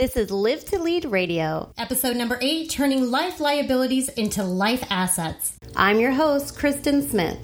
This 0.00 0.16
is 0.16 0.30
Live 0.30 0.64
to 0.70 0.78
Lead 0.78 1.04
Radio, 1.04 1.74
episode 1.76 2.16
number 2.16 2.38
eight 2.40 2.70
Turning 2.70 3.10
Life 3.10 3.38
Liabilities 3.38 4.08
into 4.08 4.42
Life 4.42 4.82
Assets. 4.88 5.58
I'm 5.76 6.00
your 6.00 6.12
host, 6.12 6.58
Kristen 6.58 7.06
Smith. 7.06 7.36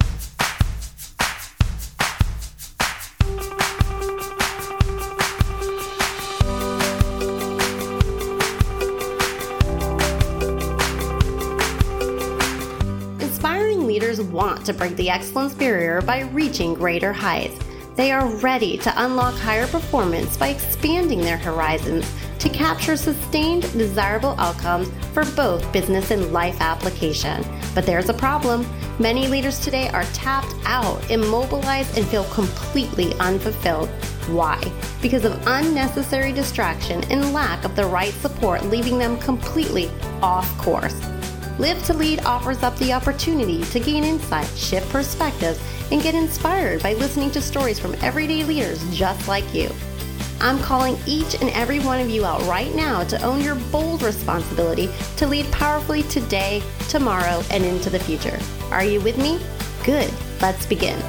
Inspiring 13.20 13.86
leaders 13.86 14.22
want 14.22 14.64
to 14.64 14.72
break 14.72 14.96
the 14.96 15.10
excellence 15.10 15.52
barrier 15.52 16.00
by 16.00 16.20
reaching 16.20 16.72
greater 16.72 17.12
heights. 17.12 17.58
They 17.96 18.12
are 18.12 18.26
ready 18.36 18.78
to 18.78 19.04
unlock 19.04 19.34
higher 19.34 19.66
performance 19.66 20.38
by 20.38 20.48
expanding 20.48 21.20
their 21.20 21.38
horizons 21.38 22.10
to 22.46 22.52
capture 22.52 22.96
sustained, 22.96 23.62
desirable 23.72 24.36
outcomes 24.38 24.88
for 25.12 25.24
both 25.34 25.72
business 25.72 26.12
and 26.12 26.32
life 26.32 26.60
application. 26.60 27.44
But 27.74 27.86
there's 27.86 28.08
a 28.08 28.14
problem. 28.14 28.64
Many 29.00 29.26
leaders 29.26 29.58
today 29.58 29.88
are 29.88 30.04
tapped 30.12 30.54
out, 30.64 31.10
immobilized, 31.10 31.98
and 31.98 32.06
feel 32.06 32.22
completely 32.26 33.14
unfulfilled. 33.14 33.88
Why? 34.28 34.62
Because 35.02 35.24
of 35.24 35.42
unnecessary 35.48 36.32
distraction 36.32 37.02
and 37.10 37.32
lack 37.32 37.64
of 37.64 37.74
the 37.74 37.84
right 37.84 38.12
support, 38.14 38.64
leaving 38.66 38.96
them 38.96 39.18
completely 39.18 39.90
off 40.22 40.56
course. 40.56 41.00
Live 41.58 41.82
to 41.86 41.94
Lead 41.94 42.20
offers 42.20 42.62
up 42.62 42.76
the 42.78 42.92
opportunity 42.92 43.64
to 43.64 43.80
gain 43.80 44.04
insight, 44.04 44.48
shift 44.56 44.88
perspectives, 44.90 45.60
and 45.90 46.00
get 46.00 46.14
inspired 46.14 46.80
by 46.80 46.92
listening 46.94 47.32
to 47.32 47.40
stories 47.40 47.80
from 47.80 47.96
everyday 48.02 48.44
leaders 48.44 48.84
just 48.96 49.26
like 49.26 49.52
you. 49.52 49.68
I'm 50.40 50.58
calling 50.58 50.98
each 51.06 51.34
and 51.34 51.50
every 51.50 51.80
one 51.80 52.00
of 52.00 52.10
you 52.10 52.24
out 52.24 52.42
right 52.42 52.74
now 52.74 53.04
to 53.04 53.22
own 53.22 53.42
your 53.42 53.54
bold 53.72 54.02
responsibility 54.02 54.88
to 55.16 55.26
lead 55.26 55.50
powerfully 55.50 56.02
today, 56.04 56.62
tomorrow, 56.88 57.42
and 57.50 57.64
into 57.64 57.90
the 57.90 57.98
future. 57.98 58.38
Are 58.70 58.84
you 58.84 59.00
with 59.00 59.18
me? 59.18 59.40
Good. 59.84 60.12
Let's 60.40 60.66
begin. 60.66 61.00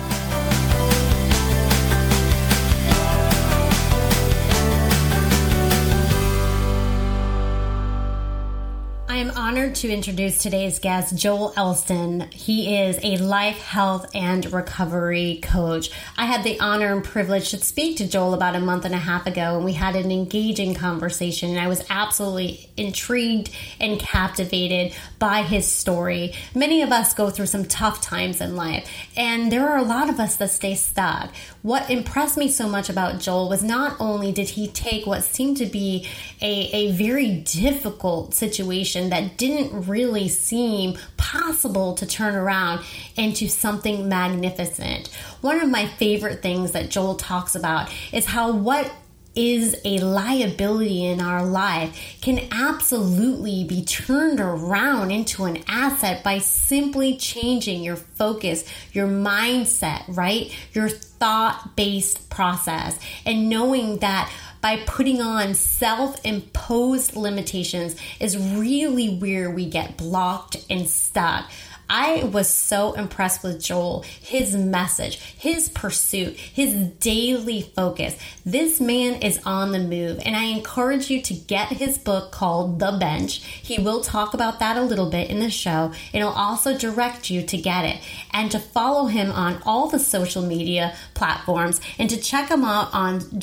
Honored 9.67 9.75
to 9.75 9.91
introduce 9.91 10.37
today's 10.37 10.79
guest, 10.79 11.13
Joel 11.13 11.51
Elston. 11.57 12.21
He 12.31 12.77
is 12.77 12.97
a 13.03 13.17
life, 13.17 13.57
health, 13.57 14.09
and 14.15 14.49
recovery 14.53 15.41
coach. 15.43 15.91
I 16.17 16.25
had 16.25 16.45
the 16.45 16.57
honor 16.61 16.93
and 16.93 17.03
privilege 17.03 17.49
to 17.49 17.57
speak 17.57 17.97
to 17.97 18.07
Joel 18.07 18.33
about 18.33 18.55
a 18.55 18.61
month 18.61 18.85
and 18.85 18.93
a 18.93 18.99
half 18.99 19.27
ago, 19.27 19.57
and 19.57 19.65
we 19.65 19.73
had 19.73 19.97
an 19.97 20.09
engaging 20.09 20.73
conversation. 20.73 21.49
And 21.49 21.59
I 21.59 21.67
was 21.67 21.83
absolutely 21.89 22.69
intrigued 22.77 23.49
and 23.77 23.99
captivated 23.99 24.93
by 25.19 25.41
his 25.41 25.67
story. 25.67 26.33
Many 26.55 26.81
of 26.81 26.93
us 26.93 27.13
go 27.13 27.29
through 27.29 27.47
some 27.47 27.65
tough 27.65 27.99
times 27.99 28.39
in 28.39 28.55
life, 28.55 28.89
and 29.17 29.51
there 29.51 29.67
are 29.67 29.77
a 29.77 29.83
lot 29.83 30.09
of 30.09 30.17
us 30.17 30.37
that 30.37 30.51
stay 30.51 30.75
stuck. 30.75 31.33
What 31.61 31.89
impressed 31.89 32.37
me 32.37 32.47
so 32.47 32.69
much 32.69 32.89
about 32.89 33.19
Joel 33.19 33.49
was 33.49 33.63
not 33.63 33.99
only 33.99 34.31
did 34.31 34.49
he 34.49 34.69
take 34.69 35.05
what 35.05 35.25
seemed 35.25 35.57
to 35.57 35.65
be 35.65 36.07
a, 36.41 36.69
a 36.71 36.91
very 36.91 37.31
difficult 37.31 38.33
situation 38.33 39.09
that 39.09 39.35
didn't 39.35 39.56
really 39.73 40.27
seem 40.27 40.97
possible 41.17 41.93
to 41.95 42.05
turn 42.05 42.35
around 42.35 42.83
into 43.15 43.47
something 43.47 44.07
magnificent. 44.07 45.07
One 45.41 45.59
of 45.59 45.69
my 45.69 45.87
favorite 45.87 46.41
things 46.41 46.71
that 46.71 46.89
Joel 46.89 47.15
talks 47.15 47.55
about 47.55 47.91
is 48.11 48.25
how 48.25 48.51
what 48.51 48.91
is 49.37 49.79
a 49.85 49.99
liability 49.99 51.05
in 51.05 51.21
our 51.21 51.45
life 51.45 52.17
can 52.21 52.39
absolutely 52.51 53.63
be 53.63 53.85
turned 53.85 54.39
around 54.39 55.11
into 55.11 55.45
an 55.45 55.63
asset 55.67 56.23
by 56.23 56.39
simply 56.39 57.15
changing 57.15 57.83
your 57.83 57.95
focus, 57.95 58.67
your 58.93 59.07
mindset, 59.07 60.03
right? 60.07 60.51
Your 60.73 60.89
thought 60.89 61.75
based 61.75 62.29
process, 62.31 62.99
and 63.25 63.47
knowing 63.47 63.97
that 63.99 64.31
by 64.61 64.77
putting 64.85 65.21
on 65.21 65.53
self 65.53 66.23
imposed 66.25 67.15
limitations 67.15 67.95
is 68.19 68.37
really 68.37 69.17
where 69.17 69.49
we 69.49 69.65
get 69.69 69.97
blocked 69.97 70.65
and 70.69 70.87
stuck. 70.87 71.49
I 71.89 72.25
was 72.25 72.53
so 72.53 72.93
impressed 72.93 73.43
with 73.43 73.63
Joel, 73.63 74.01
his 74.01 74.55
message, 74.55 75.19
his 75.19 75.69
pursuit, 75.69 76.35
his 76.35 76.73
daily 76.99 77.61
focus. 77.61 78.17
This 78.45 78.81
man 78.81 79.21
is 79.21 79.39
on 79.45 79.71
the 79.71 79.79
move, 79.79 80.19
and 80.25 80.35
I 80.35 80.45
encourage 80.45 81.09
you 81.09 81.21
to 81.21 81.33
get 81.33 81.69
his 81.69 81.97
book 81.97 82.31
called 82.31 82.79
The 82.79 82.97
Bench. 82.99 83.37
He 83.43 83.81
will 83.81 84.01
talk 84.01 84.33
about 84.33 84.59
that 84.59 84.75
a 84.75 84.81
little 84.81 85.09
bit 85.09 85.29
in 85.29 85.39
the 85.39 85.49
show. 85.49 85.93
It'll 86.11 86.29
also 86.29 86.77
direct 86.77 87.29
you 87.29 87.41
to 87.43 87.57
get 87.57 87.85
it 87.85 88.01
and 88.31 88.51
to 88.51 88.59
follow 88.59 89.05
him 89.05 89.31
on 89.31 89.61
all 89.65 89.87
the 89.87 89.99
social 89.99 90.41
media 90.41 90.93
platforms 91.13 91.79
and 91.97 92.09
to 92.09 92.17
check 92.17 92.49
him 92.49 92.65
out 92.65 92.93
on 92.93 93.39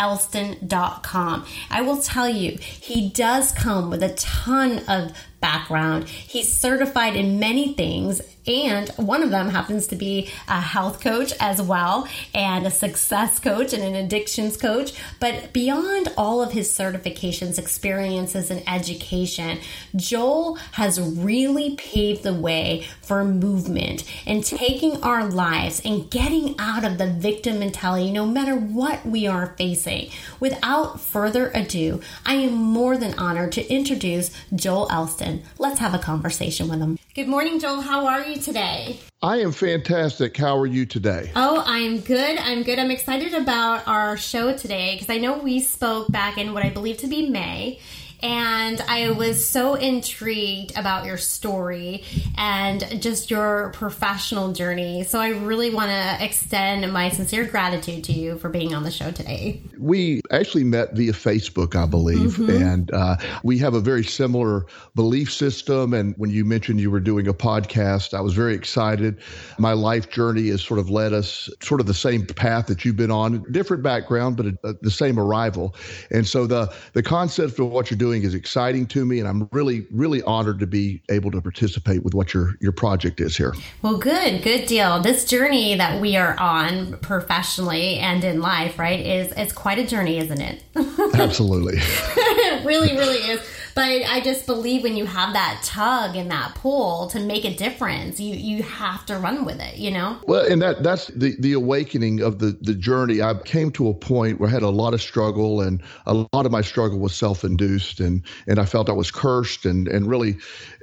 joelelston.com. 0.00 1.46
I 1.70 1.82
will 1.82 2.00
tell 2.00 2.28
you, 2.28 2.56
he 2.58 3.10
does 3.10 3.52
come 3.52 3.90
with 3.90 4.02
a 4.02 4.14
ton 4.14 4.80
of 4.88 5.12
background. 5.40 6.08
He's 6.08 6.52
certified 6.52 7.16
in 7.16 7.38
many 7.38 7.74
things 7.74 8.20
and 8.46 8.88
one 8.90 9.22
of 9.22 9.30
them 9.30 9.50
happens 9.50 9.86
to 9.88 9.96
be 9.96 10.28
a 10.48 10.60
health 10.60 11.00
coach 11.00 11.32
as 11.40 11.60
well, 11.60 12.08
and 12.34 12.66
a 12.66 12.70
success 12.70 13.38
coach 13.38 13.72
and 13.72 13.82
an 13.82 13.94
addictions 13.94 14.56
coach. 14.56 14.92
But 15.18 15.52
beyond 15.52 16.08
all 16.16 16.42
of 16.42 16.52
his 16.52 16.70
certifications, 16.70 17.58
experiences, 17.58 18.50
and 18.50 18.62
education, 18.68 19.58
Joel 19.96 20.56
has 20.72 21.00
really 21.00 21.76
paved 21.76 22.22
the 22.22 22.34
way 22.34 22.86
for 23.02 23.24
movement 23.24 24.04
and 24.26 24.44
taking 24.44 25.02
our 25.02 25.28
lives 25.28 25.82
and 25.84 26.10
getting 26.10 26.54
out 26.58 26.84
of 26.84 26.98
the 26.98 27.06
victim 27.06 27.58
mentality 27.58 28.10
no 28.10 28.26
matter 28.26 28.54
what 28.54 29.04
we 29.04 29.26
are 29.26 29.54
facing. 29.58 30.10
Without 30.38 31.00
further 31.00 31.50
ado, 31.54 32.00
I 32.24 32.34
am 32.34 32.54
more 32.54 32.96
than 32.96 33.18
honored 33.18 33.52
to 33.52 33.72
introduce 33.72 34.30
Joel 34.54 34.88
Elston. 34.90 35.42
Let's 35.58 35.80
have 35.80 35.94
a 35.94 35.98
conversation 35.98 36.68
with 36.68 36.80
him. 36.80 36.99
Good 37.12 37.26
morning, 37.26 37.58
Joel. 37.58 37.80
How 37.80 38.06
are 38.06 38.24
you 38.24 38.36
today? 38.36 39.00
I 39.20 39.38
am 39.38 39.50
fantastic. 39.50 40.36
How 40.36 40.56
are 40.56 40.66
you 40.66 40.86
today? 40.86 41.32
Oh, 41.34 41.60
I'm 41.66 41.98
good. 41.98 42.38
I'm 42.38 42.62
good. 42.62 42.78
I'm 42.78 42.92
excited 42.92 43.34
about 43.34 43.88
our 43.88 44.16
show 44.16 44.56
today 44.56 44.94
because 44.94 45.10
I 45.10 45.18
know 45.18 45.36
we 45.36 45.58
spoke 45.58 46.12
back 46.12 46.38
in 46.38 46.54
what 46.54 46.64
I 46.64 46.70
believe 46.70 46.98
to 46.98 47.08
be 47.08 47.28
May 47.28 47.80
and 48.22 48.80
I 48.82 49.10
was 49.10 49.46
so 49.46 49.74
intrigued 49.74 50.76
about 50.76 51.04
your 51.04 51.16
story 51.16 52.04
and 52.36 53.00
just 53.00 53.30
your 53.30 53.70
professional 53.74 54.52
journey. 54.52 55.04
So 55.04 55.20
I 55.20 55.28
really 55.28 55.74
want 55.74 55.90
to 55.90 56.24
extend 56.24 56.90
my 56.92 57.08
sincere 57.08 57.44
gratitude 57.46 58.04
to 58.04 58.12
you 58.12 58.38
for 58.38 58.48
being 58.48 58.74
on 58.74 58.82
the 58.82 58.90
show 58.90 59.10
today. 59.10 59.62
We 59.78 60.20
actually 60.30 60.64
met 60.64 60.94
via 60.94 61.12
Facebook, 61.12 61.74
I 61.74 61.86
believe, 61.86 62.36
mm-hmm. 62.36 62.62
and 62.62 62.90
uh, 62.92 63.16
we 63.42 63.58
have 63.58 63.74
a 63.74 63.80
very 63.80 64.04
similar 64.04 64.66
belief 64.94 65.32
system. 65.32 65.94
And 65.94 66.14
when 66.16 66.30
you 66.30 66.44
mentioned 66.44 66.80
you 66.80 66.90
were 66.90 67.00
doing 67.00 67.26
a 67.28 67.34
podcast, 67.34 68.14
I 68.14 68.20
was 68.20 68.34
very 68.34 68.54
excited. 68.54 69.18
My 69.58 69.72
life 69.72 70.10
journey 70.10 70.48
has 70.48 70.62
sort 70.62 70.78
of 70.80 70.90
led 70.90 71.12
us 71.12 71.48
sort 71.62 71.80
of 71.80 71.86
the 71.86 71.94
same 71.94 72.26
path 72.26 72.66
that 72.66 72.84
you've 72.84 72.96
been 72.96 73.10
on, 73.10 73.44
different 73.52 73.82
background, 73.82 74.36
but 74.36 74.46
a, 74.46 74.58
a, 74.64 74.72
the 74.82 74.90
same 74.90 75.18
arrival. 75.18 75.74
And 76.10 76.26
so 76.26 76.46
the 76.46 76.72
the 76.92 77.02
concept 77.02 77.58
of 77.58 77.70
what 77.70 77.90
you're 77.90 77.98
doing 77.98 78.09
doing 78.10 78.24
is 78.24 78.34
exciting 78.34 78.86
to 78.86 79.04
me, 79.04 79.20
and 79.20 79.28
I'm 79.28 79.48
really, 79.52 79.86
really 79.92 80.22
honored 80.22 80.58
to 80.60 80.66
be 80.66 81.02
able 81.10 81.30
to 81.30 81.40
participate 81.40 82.02
with 82.02 82.14
what 82.14 82.34
your 82.34 82.56
your 82.60 82.72
project 82.72 83.20
is 83.20 83.36
here. 83.36 83.54
Well, 83.82 83.98
good, 83.98 84.42
good 84.42 84.66
deal. 84.66 85.00
This 85.00 85.24
journey 85.24 85.76
that 85.76 86.00
we 86.00 86.16
are 86.16 86.38
on 86.38 86.98
professionally 86.98 87.98
and 87.98 88.24
in 88.24 88.40
life, 88.40 88.78
right, 88.78 88.98
is 88.98 89.32
it's 89.36 89.52
quite 89.52 89.78
a 89.78 89.86
journey, 89.86 90.18
isn't 90.18 90.40
it? 90.40 90.62
Absolutely. 91.14 91.74
it 91.78 92.64
really, 92.66 92.96
really 92.96 93.18
is. 93.18 93.40
But 93.74 93.84
I 93.84 94.20
just 94.20 94.46
believe 94.46 94.82
when 94.82 94.96
you 94.96 95.06
have 95.06 95.32
that 95.32 95.62
tug 95.64 96.16
and 96.16 96.30
that 96.30 96.54
pull 96.54 97.08
to 97.08 97.20
make 97.20 97.44
a 97.44 97.54
difference, 97.54 98.20
you 98.20 98.34
you 98.34 98.62
have 98.62 99.06
to 99.06 99.18
run 99.18 99.44
with 99.44 99.60
it, 99.60 99.76
you 99.76 99.90
know? 99.90 100.18
Well, 100.26 100.50
and 100.50 100.60
that 100.62 100.82
that's 100.82 101.08
the 101.08 101.36
the 101.38 101.52
awakening 101.52 102.20
of 102.20 102.38
the 102.38 102.58
the 102.60 102.74
journey. 102.74 103.22
I 103.22 103.34
came 103.44 103.70
to 103.72 103.88
a 103.88 103.94
point 103.94 104.40
where 104.40 104.48
I 104.48 104.52
had 104.52 104.62
a 104.62 104.70
lot 104.70 104.94
of 104.94 105.02
struggle 105.02 105.60
and 105.60 105.82
a 106.06 106.14
lot 106.14 106.46
of 106.46 106.52
my 106.52 106.60
struggle 106.60 106.98
was 106.98 107.14
self-induced 107.14 108.00
and 108.00 108.22
and 108.46 108.58
I 108.58 108.64
felt 108.64 108.88
I 108.88 108.92
was 108.92 109.10
cursed 109.10 109.64
and 109.66 109.88
and 109.88 110.06
really 110.06 110.36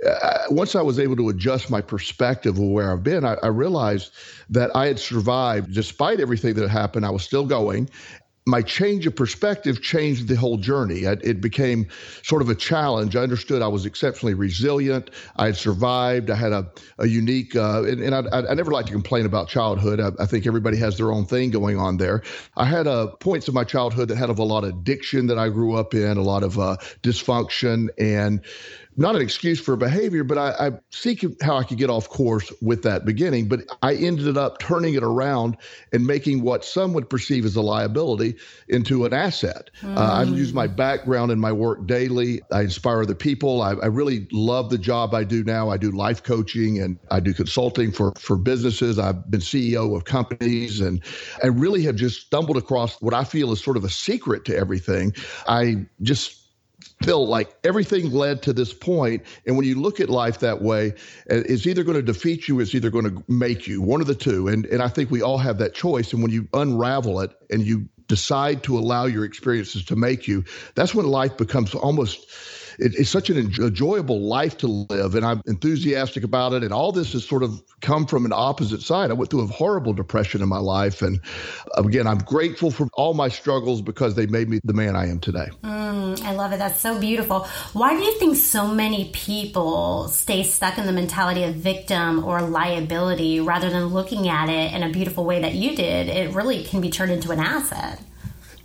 uh, 0.05 0.37
once 0.49 0.75
I 0.75 0.81
was 0.81 0.99
able 0.99 1.15
to 1.17 1.29
adjust 1.29 1.69
my 1.69 1.81
perspective 1.81 2.57
of 2.57 2.63
where 2.63 2.91
I've 2.91 3.03
been, 3.03 3.25
I, 3.25 3.35
I 3.43 3.47
realized 3.47 4.11
that 4.49 4.75
I 4.75 4.87
had 4.87 4.99
survived 4.99 5.73
despite 5.73 6.19
everything 6.19 6.53
that 6.55 6.69
happened. 6.69 7.05
I 7.05 7.09
was 7.09 7.23
still 7.23 7.45
going 7.45 7.89
my 8.47 8.61
change 8.61 9.05
of 9.05 9.15
perspective 9.15 9.81
changed 9.81 10.29
the 10.29 10.35
whole 10.35 10.57
journey. 10.57 11.01
It 11.01 11.41
became 11.41 11.87
sort 12.23 12.41
of 12.41 12.49
a 12.49 12.55
challenge. 12.55 13.15
I 13.15 13.21
understood 13.21 13.61
I 13.61 13.67
was 13.67 13.85
exceptionally 13.85 14.33
resilient. 14.33 15.11
I 15.35 15.47
had 15.47 15.57
survived. 15.57 16.29
I 16.29 16.35
had 16.35 16.53
a, 16.53 16.71
a 16.97 17.07
unique, 17.07 17.57
uh, 17.57 17.83
and, 17.83 18.01
and 18.01 18.15
I, 18.15 18.49
I, 18.49 18.53
never 18.53 18.71
like 18.71 18.85
to 18.85 18.93
complain 18.93 19.25
about 19.25 19.49
childhood. 19.49 19.99
I, 19.99 20.11
I, 20.17 20.25
think 20.25 20.47
everybody 20.47 20.77
has 20.77 20.97
their 20.97 21.11
own 21.11 21.25
thing 21.25 21.51
going 21.51 21.77
on 21.77 21.97
there. 21.97 22.23
I 22.55 22.65
had 22.65 22.87
uh, 22.87 23.07
points 23.19 23.49
of 23.49 23.53
my 23.53 23.65
childhood 23.65 24.07
that 24.07 24.17
had 24.17 24.29
a 24.29 24.33
lot 24.33 24.63
of 24.63 24.69
addiction 24.69 25.27
that 25.27 25.37
I 25.37 25.49
grew 25.49 25.75
up 25.75 25.93
in, 25.93 26.17
a 26.17 26.21
lot 26.21 26.43
of 26.43 26.57
uh, 26.57 26.77
dysfunction, 27.03 27.89
and 27.97 28.41
not 28.97 29.15
an 29.15 29.21
excuse 29.21 29.59
for 29.59 29.75
behavior, 29.75 30.23
but 30.23 30.39
I, 30.39 30.67
I 30.67 30.71
seek 30.89 31.23
how 31.43 31.57
I 31.57 31.63
could 31.63 31.77
get 31.77 31.91
off 31.91 32.09
course 32.09 32.51
with 32.61 32.81
that 32.81 33.05
beginning. 33.05 33.47
But 33.47 33.61
I 33.83 33.93
ended 33.93 34.37
up 34.37 34.57
turning 34.57 34.95
it 34.95 35.03
around 35.03 35.55
and 35.93 36.05
making 36.05 36.41
what 36.41 36.65
some 36.65 36.93
would 36.93 37.07
perceive 37.07 37.45
as 37.45 37.55
a 37.55 37.61
liability 37.61 38.35
into 38.67 39.05
an 39.05 39.13
asset. 39.13 39.69
Mm. 39.81 39.97
Uh, 39.97 39.99
I 39.99 40.23
use 40.23 40.51
my 40.51 40.65
background 40.65 41.31
in 41.31 41.39
my 41.39 41.51
work 41.51 41.85
daily. 41.85 42.41
I 42.51 42.61
inspire 42.61 43.03
other 43.03 43.13
people. 43.13 43.61
I, 43.61 43.73
I, 43.73 43.85
really 43.85 44.27
love 44.31 44.69
the 44.71 44.77
job 44.77 45.13
I 45.13 45.23
do 45.23 45.43
now. 45.43 45.69
I 45.69 45.77
do 45.77 45.91
life 45.91 46.23
coaching 46.23 46.79
and 46.79 46.97
I 47.11 47.19
do 47.19 47.33
consulting 47.33 47.91
for, 47.91 48.13
for 48.17 48.35
businesses. 48.35 48.97
I've 48.97 49.29
been 49.29 49.41
CEO 49.41 49.95
of 49.95 50.05
companies 50.05 50.81
and 50.81 51.03
I 51.43 51.47
really 51.47 51.83
have 51.83 51.95
just 51.95 52.21
stumbled 52.21 52.57
across 52.57 52.99
what 53.01 53.13
I 53.13 53.23
feel 53.23 53.51
is 53.51 53.63
sort 53.63 53.77
of 53.77 53.83
a 53.83 53.89
secret 53.89 54.45
to 54.45 54.57
everything. 54.57 55.13
I 55.47 55.85
just 56.01 56.36
feel 57.03 57.27
like 57.27 57.55
everything 57.63 58.11
led 58.11 58.41
to 58.43 58.53
this 58.53 58.73
point. 58.73 59.23
And 59.45 59.55
when 59.55 59.65
you 59.65 59.79
look 59.79 59.99
at 59.99 60.09
life 60.09 60.39
that 60.39 60.61
way 60.61 60.91
uh, 61.29 61.43
it's 61.45 61.67
either 61.67 61.83
going 61.83 61.97
to 61.97 62.01
defeat 62.01 62.47
you 62.47 62.59
it's 62.59 62.73
either 62.73 62.89
going 62.89 63.05
to 63.05 63.23
make 63.27 63.67
you 63.67 63.81
one 63.81 64.01
of 64.01 64.07
the 64.07 64.15
two. 64.15 64.47
And 64.47 64.65
and 64.65 64.81
i 64.81 64.87
think 64.87 65.11
we 65.11 65.21
all 65.21 65.37
have 65.37 65.59
that 65.59 65.73
choice. 65.73 66.13
And 66.13 66.21
when 66.21 66.31
you 66.31 66.47
unravel 66.53 67.19
it 67.21 67.31
and 67.49 67.61
you 67.61 67.87
decide 68.07 68.63
to 68.63 68.77
allow 68.77 69.05
your 69.05 69.25
experiences 69.25 69.83
to 69.85 69.95
make 69.95 70.27
you 70.27 70.43
that's 70.75 70.95
when 70.95 71.05
life 71.05 71.37
becomes 71.37 71.75
almost 71.75 72.25
it, 72.79 72.95
it's 72.95 73.09
such 73.09 73.29
an 73.29 73.37
enjoyable 73.37 74.21
life 74.21 74.57
to 74.57 74.67
live, 74.67 75.15
and 75.15 75.25
I'm 75.25 75.41
enthusiastic 75.45 76.23
about 76.23 76.53
it. 76.53 76.63
And 76.63 76.73
all 76.73 76.91
this 76.91 77.13
has 77.13 77.27
sort 77.27 77.43
of 77.43 77.61
come 77.81 78.05
from 78.05 78.25
an 78.25 78.33
opposite 78.33 78.81
side. 78.81 79.09
I 79.11 79.13
went 79.13 79.29
through 79.31 79.41
a 79.41 79.47
horrible 79.47 79.93
depression 79.93 80.41
in 80.41 80.49
my 80.49 80.59
life, 80.59 81.01
and 81.01 81.19
again, 81.75 82.07
I'm 82.07 82.19
grateful 82.19 82.71
for 82.71 82.87
all 82.93 83.13
my 83.13 83.29
struggles 83.29 83.81
because 83.81 84.15
they 84.15 84.25
made 84.27 84.49
me 84.49 84.59
the 84.63 84.73
man 84.73 84.95
I 84.95 85.07
am 85.07 85.19
today. 85.19 85.47
Mm, 85.63 86.21
I 86.23 86.33
love 86.33 86.53
it. 86.53 86.57
That's 86.57 86.79
so 86.79 86.99
beautiful. 86.99 87.47
Why 87.73 87.95
do 87.95 88.03
you 88.03 88.17
think 88.19 88.37
so 88.37 88.67
many 88.67 89.11
people 89.13 90.07
stay 90.09 90.43
stuck 90.43 90.77
in 90.77 90.85
the 90.85 90.91
mentality 90.91 91.43
of 91.43 91.55
victim 91.55 92.23
or 92.23 92.41
liability 92.41 93.39
rather 93.39 93.69
than 93.69 93.87
looking 93.87 94.27
at 94.29 94.49
it 94.49 94.73
in 94.73 94.83
a 94.83 94.89
beautiful 94.89 95.25
way 95.25 95.41
that 95.41 95.55
you 95.55 95.75
did? 95.75 96.07
It 96.07 96.33
really 96.33 96.63
can 96.63 96.81
be 96.81 96.89
turned 96.89 97.11
into 97.11 97.31
an 97.31 97.39
asset. 97.39 97.99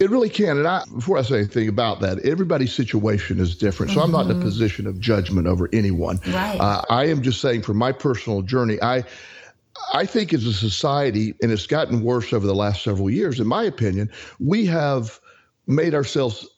It 0.02 0.10
really 0.10 0.28
can. 0.28 0.58
And 0.58 0.66
I, 0.66 0.82
before 0.92 1.16
I 1.16 1.22
say 1.22 1.36
anything 1.36 1.68
about 1.68 2.00
that, 2.00 2.18
everybody's 2.24 2.74
situation 2.74 3.38
is 3.38 3.54
different. 3.54 3.92
So 3.92 4.00
mm-hmm. 4.00 4.06
I'm 4.06 4.10
not 4.10 4.24
in 4.24 4.32
a 4.32 4.34
mm-hmm. 4.34 4.42
position 4.42 4.88
of 4.88 4.98
judgment 4.98 5.46
over 5.46 5.68
anyone. 5.72 6.18
Right. 6.26 6.58
Uh, 6.58 6.82
I 6.90 7.06
am 7.06 7.22
just 7.22 7.40
saying 7.40 7.62
from 7.62 7.76
my 7.76 7.92
personal 7.92 8.42
journey, 8.42 8.82
I, 8.82 9.04
I 9.94 10.04
think 10.04 10.34
as 10.34 10.44
a 10.44 10.52
society, 10.52 11.34
and 11.40 11.52
it's 11.52 11.68
gotten 11.68 12.02
worse 12.02 12.32
over 12.32 12.48
the 12.48 12.54
last 12.54 12.82
several 12.82 13.10
years, 13.10 13.38
in 13.38 13.46
my 13.46 13.62
opinion, 13.62 14.10
we 14.40 14.66
have 14.66 15.20
made 15.68 15.94
ourselves 15.94 16.48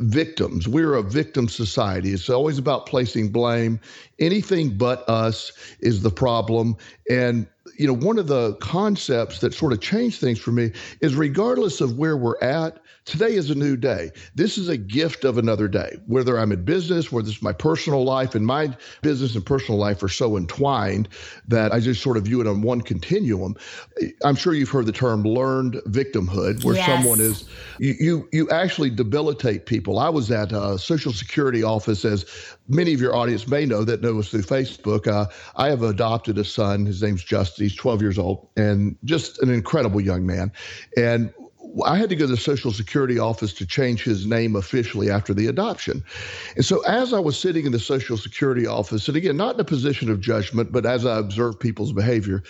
victims. 0.00 0.66
We're 0.66 0.94
a 0.94 1.02
victim 1.02 1.48
society. 1.48 2.10
It's 2.10 2.28
always 2.28 2.58
about 2.58 2.86
placing 2.86 3.30
blame. 3.30 3.78
Anything 4.18 4.76
but 4.76 5.08
us 5.08 5.52
is 5.78 6.02
the 6.02 6.10
problem. 6.10 6.76
And 7.08 7.46
you 7.76 7.86
know, 7.86 7.94
one 7.94 8.18
of 8.18 8.26
the 8.26 8.54
concepts 8.56 9.40
that 9.40 9.54
sort 9.54 9.72
of 9.72 9.80
changed 9.80 10.20
things 10.20 10.38
for 10.38 10.52
me 10.52 10.72
is 11.00 11.14
regardless 11.14 11.80
of 11.80 11.98
where 11.98 12.16
we're 12.16 12.38
at, 12.40 12.78
today 13.04 13.34
is 13.34 13.50
a 13.50 13.54
new 13.54 13.76
day. 13.76 14.10
This 14.34 14.58
is 14.58 14.68
a 14.68 14.76
gift 14.76 15.24
of 15.24 15.38
another 15.38 15.68
day. 15.68 15.96
Whether 16.06 16.38
I'm 16.38 16.52
in 16.52 16.64
business, 16.64 17.10
whether 17.10 17.28
it's 17.28 17.42
my 17.42 17.52
personal 17.52 18.04
life, 18.04 18.34
and 18.34 18.46
my 18.46 18.76
business 19.02 19.34
and 19.34 19.44
personal 19.44 19.78
life 19.78 20.02
are 20.02 20.08
so 20.08 20.36
entwined 20.36 21.08
that 21.48 21.72
I 21.72 21.80
just 21.80 22.02
sort 22.02 22.16
of 22.16 22.24
view 22.24 22.40
it 22.40 22.46
on 22.46 22.62
one 22.62 22.80
continuum. 22.80 23.56
I'm 24.24 24.36
sure 24.36 24.54
you've 24.54 24.68
heard 24.68 24.86
the 24.86 24.92
term 24.92 25.22
learned 25.22 25.74
victimhood, 25.86 26.64
where 26.64 26.76
yes. 26.76 26.86
someone 26.86 27.20
is 27.20 27.48
you, 27.78 27.94
you 27.98 28.28
you 28.32 28.50
actually 28.50 28.90
debilitate 28.90 29.66
people. 29.66 29.98
I 29.98 30.08
was 30.08 30.30
at 30.30 30.52
a 30.52 30.78
Social 30.78 31.12
Security 31.12 31.62
office, 31.62 32.04
as 32.04 32.26
many 32.68 32.92
of 32.92 33.00
your 33.00 33.16
audience 33.16 33.48
may 33.48 33.64
know 33.64 33.84
that 33.84 34.02
know 34.02 34.18
us 34.18 34.28
through 34.28 34.42
Facebook. 34.42 35.06
Uh, 35.06 35.26
I 35.56 35.68
have 35.68 35.82
adopted 35.82 36.38
a 36.38 36.44
son. 36.44 36.86
His 36.86 37.02
name's 37.02 37.24
Justin. 37.24 37.57
He's 37.58 37.74
12 37.74 38.02
years 38.02 38.18
old 38.18 38.48
and 38.56 38.96
just 39.04 39.42
an 39.42 39.50
incredible 39.50 40.00
young 40.00 40.26
man. 40.26 40.52
And 40.96 41.32
I 41.84 41.96
had 41.96 42.08
to 42.08 42.16
go 42.16 42.26
to 42.26 42.30
the 42.30 42.36
Social 42.36 42.72
Security 42.72 43.18
office 43.18 43.52
to 43.54 43.66
change 43.66 44.02
his 44.02 44.26
name 44.26 44.56
officially 44.56 45.10
after 45.10 45.34
the 45.34 45.46
adoption. 45.46 46.02
And 46.56 46.64
so, 46.64 46.80
as 46.84 47.12
I 47.12 47.18
was 47.18 47.38
sitting 47.38 47.66
in 47.66 47.72
the 47.72 47.78
Social 47.78 48.16
Security 48.16 48.66
office, 48.66 49.08
and 49.08 49.16
again, 49.16 49.36
not 49.36 49.54
in 49.54 49.60
a 49.60 49.64
position 49.64 50.10
of 50.10 50.20
judgment, 50.20 50.72
but 50.72 50.86
as 50.86 51.04
I 51.04 51.18
observe 51.18 51.60
people's 51.60 51.92
behavior, 51.92 52.42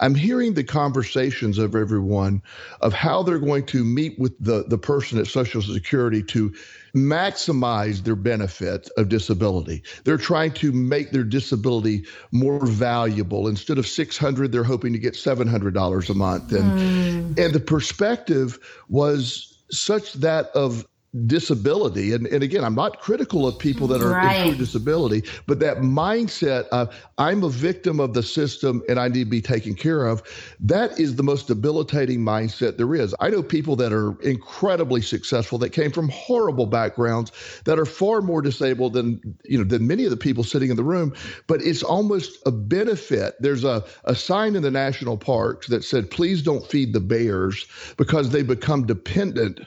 I'm 0.00 0.14
hearing 0.14 0.54
the 0.54 0.64
conversations 0.64 1.58
of 1.58 1.74
everyone 1.74 2.42
of 2.80 2.92
how 2.92 3.22
they're 3.22 3.38
going 3.38 3.66
to 3.66 3.82
meet 3.82 4.18
with 4.18 4.34
the, 4.38 4.64
the 4.68 4.78
person 4.78 5.18
at 5.18 5.26
Social 5.26 5.62
Security 5.62 6.22
to 6.24 6.54
maximize 6.96 8.02
their 8.02 8.16
benefit 8.16 8.88
of 8.96 9.08
disability. 9.08 9.82
They're 10.04 10.16
trying 10.16 10.52
to 10.52 10.72
make 10.72 11.10
their 11.10 11.24
disability 11.24 12.04
more 12.32 12.64
valuable. 12.66 13.46
Instead 13.48 13.78
of 13.78 13.86
600, 13.86 14.50
they're 14.50 14.64
hoping 14.64 14.92
to 14.92 14.98
get 14.98 15.14
$700 15.14 16.10
a 16.10 16.14
month. 16.14 16.52
And 16.52 17.36
mm. 17.36 17.38
and 17.38 17.54
the 17.54 17.60
perspective 17.60 18.58
was 18.88 19.62
such 19.70 20.14
that 20.14 20.46
of 20.46 20.86
disability. 21.26 22.12
And, 22.12 22.26
and 22.26 22.42
again 22.42 22.64
i'm 22.64 22.74
not 22.74 23.00
critical 23.00 23.46
of 23.46 23.58
people 23.58 23.86
that 23.88 24.02
are 24.02 24.10
right. 24.10 24.52
in 24.52 24.58
disability 24.58 25.22
but 25.46 25.60
that 25.60 25.78
mindset 25.78 26.66
of 26.68 26.94
i'm 27.18 27.42
a 27.42 27.48
victim 27.48 28.00
of 28.00 28.14
the 28.14 28.22
system 28.22 28.82
and 28.88 28.98
i 28.98 29.08
need 29.08 29.24
to 29.24 29.30
be 29.30 29.40
taken 29.40 29.74
care 29.74 30.06
of 30.06 30.22
that 30.60 30.98
is 30.98 31.16
the 31.16 31.22
most 31.22 31.46
debilitating 31.46 32.20
mindset 32.20 32.76
there 32.76 32.94
is. 32.94 33.14
I 33.20 33.30
know 33.30 33.42
people 33.42 33.76
that 33.76 33.92
are 33.92 34.20
incredibly 34.22 35.00
successful 35.00 35.58
that 35.58 35.70
came 35.70 35.92
from 35.92 36.08
horrible 36.08 36.66
backgrounds 36.66 37.32
that 37.64 37.78
are 37.78 37.86
far 37.86 38.22
more 38.22 38.42
disabled 38.42 38.94
than 38.94 39.20
you 39.44 39.58
know 39.58 39.64
than 39.64 39.86
many 39.86 40.04
of 40.04 40.10
the 40.10 40.16
people 40.16 40.44
sitting 40.44 40.70
in 40.70 40.76
the 40.76 40.84
room 40.84 41.14
but 41.46 41.62
it's 41.62 41.82
almost 41.82 42.38
a 42.46 42.50
benefit. 42.50 43.34
There's 43.40 43.64
a, 43.64 43.84
a 44.04 44.14
sign 44.14 44.56
in 44.56 44.62
the 44.62 44.70
national 44.70 45.18
parks 45.18 45.68
that 45.68 45.84
said 45.84 46.10
please 46.10 46.42
don't 46.42 46.66
feed 46.66 46.92
the 46.92 47.00
bears 47.00 47.66
because 47.96 48.30
they 48.30 48.42
become 48.42 48.86
dependent 48.86 49.60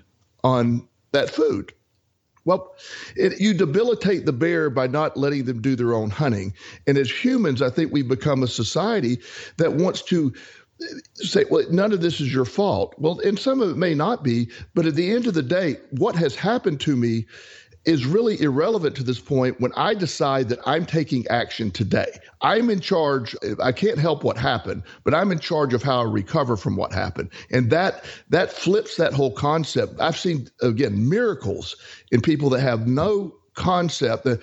on 0.43 0.87
that 1.11 1.29
food. 1.29 1.73
Well, 2.45 2.73
it, 3.15 3.39
you 3.39 3.53
debilitate 3.53 4.25
the 4.25 4.33
bear 4.33 4.69
by 4.69 4.87
not 4.87 5.17
letting 5.17 5.45
them 5.45 5.61
do 5.61 5.75
their 5.75 5.93
own 5.93 6.09
hunting. 6.09 6.53
And 6.87 6.97
as 6.97 7.11
humans, 7.11 7.61
I 7.61 7.69
think 7.69 7.91
we've 7.91 8.07
become 8.07 8.43
a 8.43 8.47
society 8.47 9.19
that 9.57 9.73
wants 9.73 10.01
to 10.03 10.33
say, 11.15 11.45
well, 11.49 11.65
none 11.69 11.91
of 11.91 12.01
this 12.01 12.21
is 12.21 12.33
your 12.33 12.45
fault. 12.45 12.95
Well, 12.97 13.19
and 13.19 13.37
some 13.37 13.61
of 13.61 13.69
it 13.69 13.77
may 13.77 13.93
not 13.93 14.23
be, 14.23 14.49
but 14.73 14.85
at 14.85 14.95
the 14.95 15.11
end 15.11 15.27
of 15.27 15.33
the 15.33 15.43
day, 15.43 15.77
what 15.91 16.15
has 16.15 16.35
happened 16.35 16.79
to 16.81 16.95
me 16.95 17.25
is 17.89 18.05
really 18.05 18.39
irrelevant 18.39 18.95
to 18.95 19.03
this 19.03 19.19
point 19.19 19.59
when 19.59 19.71
I 19.75 19.95
decide 19.95 20.47
that 20.49 20.59
I'm 20.67 20.85
taking 20.85 21.25
action 21.27 21.71
today. 21.71 22.19
I'm 22.41 22.69
in 22.69 22.81
charge. 22.81 23.35
I 23.61 23.71
can't 23.71 23.97
help 23.97 24.23
what 24.23 24.37
happened, 24.37 24.83
but 25.03 25.15
I'm 25.15 25.31
in 25.31 25.39
charge 25.39 25.73
of 25.73 25.81
how 25.81 26.01
I 26.01 26.03
recover 26.03 26.55
from 26.55 26.75
what 26.75 26.93
happened. 26.93 27.31
And 27.49 27.71
that 27.71 28.05
that 28.29 28.51
flips 28.51 28.95
that 28.97 29.13
whole 29.13 29.31
concept. 29.31 29.99
I've 29.99 30.17
seen 30.17 30.47
again 30.61 31.09
miracles 31.09 31.75
in 32.11 32.21
people 32.21 32.51
that 32.51 32.61
have 32.61 32.85
no 32.85 33.38
concept 33.59 34.23
that 34.23 34.41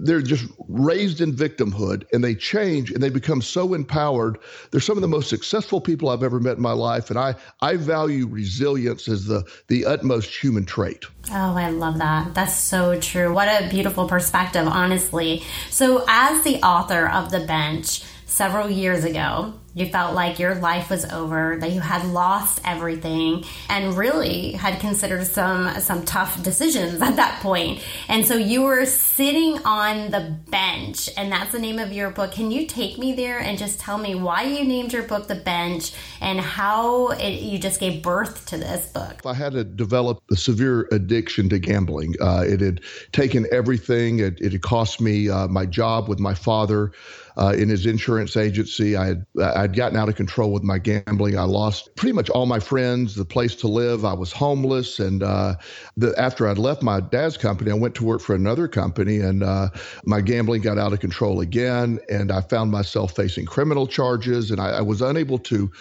they're 0.00 0.22
just 0.22 0.46
raised 0.66 1.20
in 1.20 1.32
victimhood 1.32 2.04
and 2.12 2.24
they 2.24 2.34
change 2.34 2.90
and 2.90 3.02
they 3.02 3.10
become 3.10 3.42
so 3.42 3.74
empowered. 3.74 4.38
They're 4.70 4.80
some 4.80 4.96
of 4.96 5.02
the 5.02 5.08
most 5.08 5.28
successful 5.28 5.80
people 5.80 6.08
I've 6.08 6.22
ever 6.22 6.40
met 6.40 6.56
in 6.56 6.62
my 6.62 6.72
life. 6.72 7.10
And 7.10 7.18
I, 7.18 7.34
I 7.60 7.76
value 7.76 8.26
resilience 8.26 9.08
as 9.08 9.26
the, 9.26 9.44
the 9.68 9.84
utmost 9.84 10.34
human 10.34 10.64
trait. 10.64 11.04
Oh, 11.30 11.54
I 11.56 11.70
love 11.70 11.98
that. 11.98 12.34
That's 12.34 12.56
so 12.56 12.98
true. 12.98 13.32
What 13.32 13.48
a 13.48 13.68
beautiful 13.68 14.08
perspective, 14.08 14.66
honestly. 14.66 15.42
So, 15.70 16.04
as 16.08 16.42
the 16.42 16.62
author 16.62 17.08
of 17.08 17.30
The 17.30 17.40
Bench, 17.40 18.02
several 18.26 18.70
years 18.70 19.04
ago, 19.04 19.54
you 19.76 19.84
felt 19.90 20.14
like 20.14 20.38
your 20.38 20.54
life 20.54 20.88
was 20.88 21.04
over, 21.04 21.58
that 21.60 21.70
you 21.70 21.80
had 21.80 22.06
lost 22.06 22.62
everything, 22.64 23.44
and 23.68 23.94
really 23.94 24.52
had 24.52 24.80
considered 24.80 25.26
some 25.26 25.78
some 25.80 26.02
tough 26.06 26.42
decisions 26.42 27.02
at 27.02 27.16
that 27.16 27.42
point. 27.42 27.84
And 28.08 28.24
so 28.24 28.36
you 28.36 28.62
were 28.62 28.86
sitting 28.86 29.58
on 29.66 30.10
the 30.10 30.34
bench, 30.50 31.10
and 31.18 31.30
that's 31.30 31.52
the 31.52 31.58
name 31.58 31.78
of 31.78 31.92
your 31.92 32.08
book. 32.08 32.32
Can 32.32 32.50
you 32.50 32.66
take 32.66 32.96
me 32.96 33.12
there 33.12 33.38
and 33.38 33.58
just 33.58 33.78
tell 33.78 33.98
me 33.98 34.14
why 34.14 34.44
you 34.44 34.64
named 34.64 34.94
your 34.94 35.02
book 35.02 35.28
The 35.28 35.34
Bench 35.34 35.92
and 36.22 36.40
how 36.40 37.08
it, 37.08 37.42
you 37.42 37.58
just 37.58 37.78
gave 37.78 38.02
birth 38.02 38.46
to 38.46 38.56
this 38.56 38.86
book? 38.86 39.20
I 39.26 39.34
had 39.34 39.52
to 39.52 39.64
develop 39.64 40.22
a 40.30 40.36
severe 40.36 40.88
addiction 40.90 41.50
to 41.50 41.58
gambling. 41.58 42.14
Uh, 42.18 42.44
it 42.46 42.62
had 42.62 42.80
taken 43.12 43.46
everything. 43.52 44.20
It, 44.20 44.40
it 44.40 44.52
had 44.52 44.62
cost 44.62 45.02
me 45.02 45.28
uh, 45.28 45.48
my 45.48 45.66
job 45.66 46.08
with 46.08 46.18
my 46.18 46.32
father. 46.32 46.92
Uh, 47.38 47.52
in 47.52 47.68
his 47.68 47.84
insurance 47.84 48.34
agency. 48.34 48.96
I 48.96 49.08
had 49.08 49.26
I 49.38 49.65
I'd 49.66 49.74
gotten 49.74 49.98
out 49.98 50.08
of 50.08 50.14
control 50.14 50.52
with 50.52 50.62
my 50.62 50.78
gambling. 50.78 51.36
I 51.36 51.42
lost 51.42 51.92
pretty 51.96 52.12
much 52.12 52.30
all 52.30 52.46
my 52.46 52.60
friends, 52.60 53.16
the 53.16 53.24
place 53.24 53.56
to 53.56 53.66
live. 53.66 54.04
I 54.04 54.12
was 54.12 54.30
homeless. 54.30 55.00
And 55.00 55.24
uh, 55.24 55.56
the, 55.96 56.14
after 56.16 56.46
I'd 56.46 56.56
left 56.56 56.84
my 56.84 57.00
dad's 57.00 57.36
company, 57.36 57.72
I 57.72 57.74
went 57.74 57.96
to 57.96 58.04
work 58.04 58.20
for 58.20 58.36
another 58.36 58.68
company, 58.68 59.18
and 59.18 59.42
uh, 59.42 59.70
my 60.04 60.20
gambling 60.20 60.62
got 60.62 60.78
out 60.78 60.92
of 60.92 61.00
control 61.00 61.40
again. 61.40 61.98
And 62.08 62.30
I 62.30 62.42
found 62.42 62.70
myself 62.70 63.16
facing 63.16 63.46
criminal 63.46 63.88
charges, 63.88 64.52
and 64.52 64.60
I, 64.60 64.68
I 64.68 64.82
was 64.82 65.02
unable 65.02 65.38
to 65.40 65.72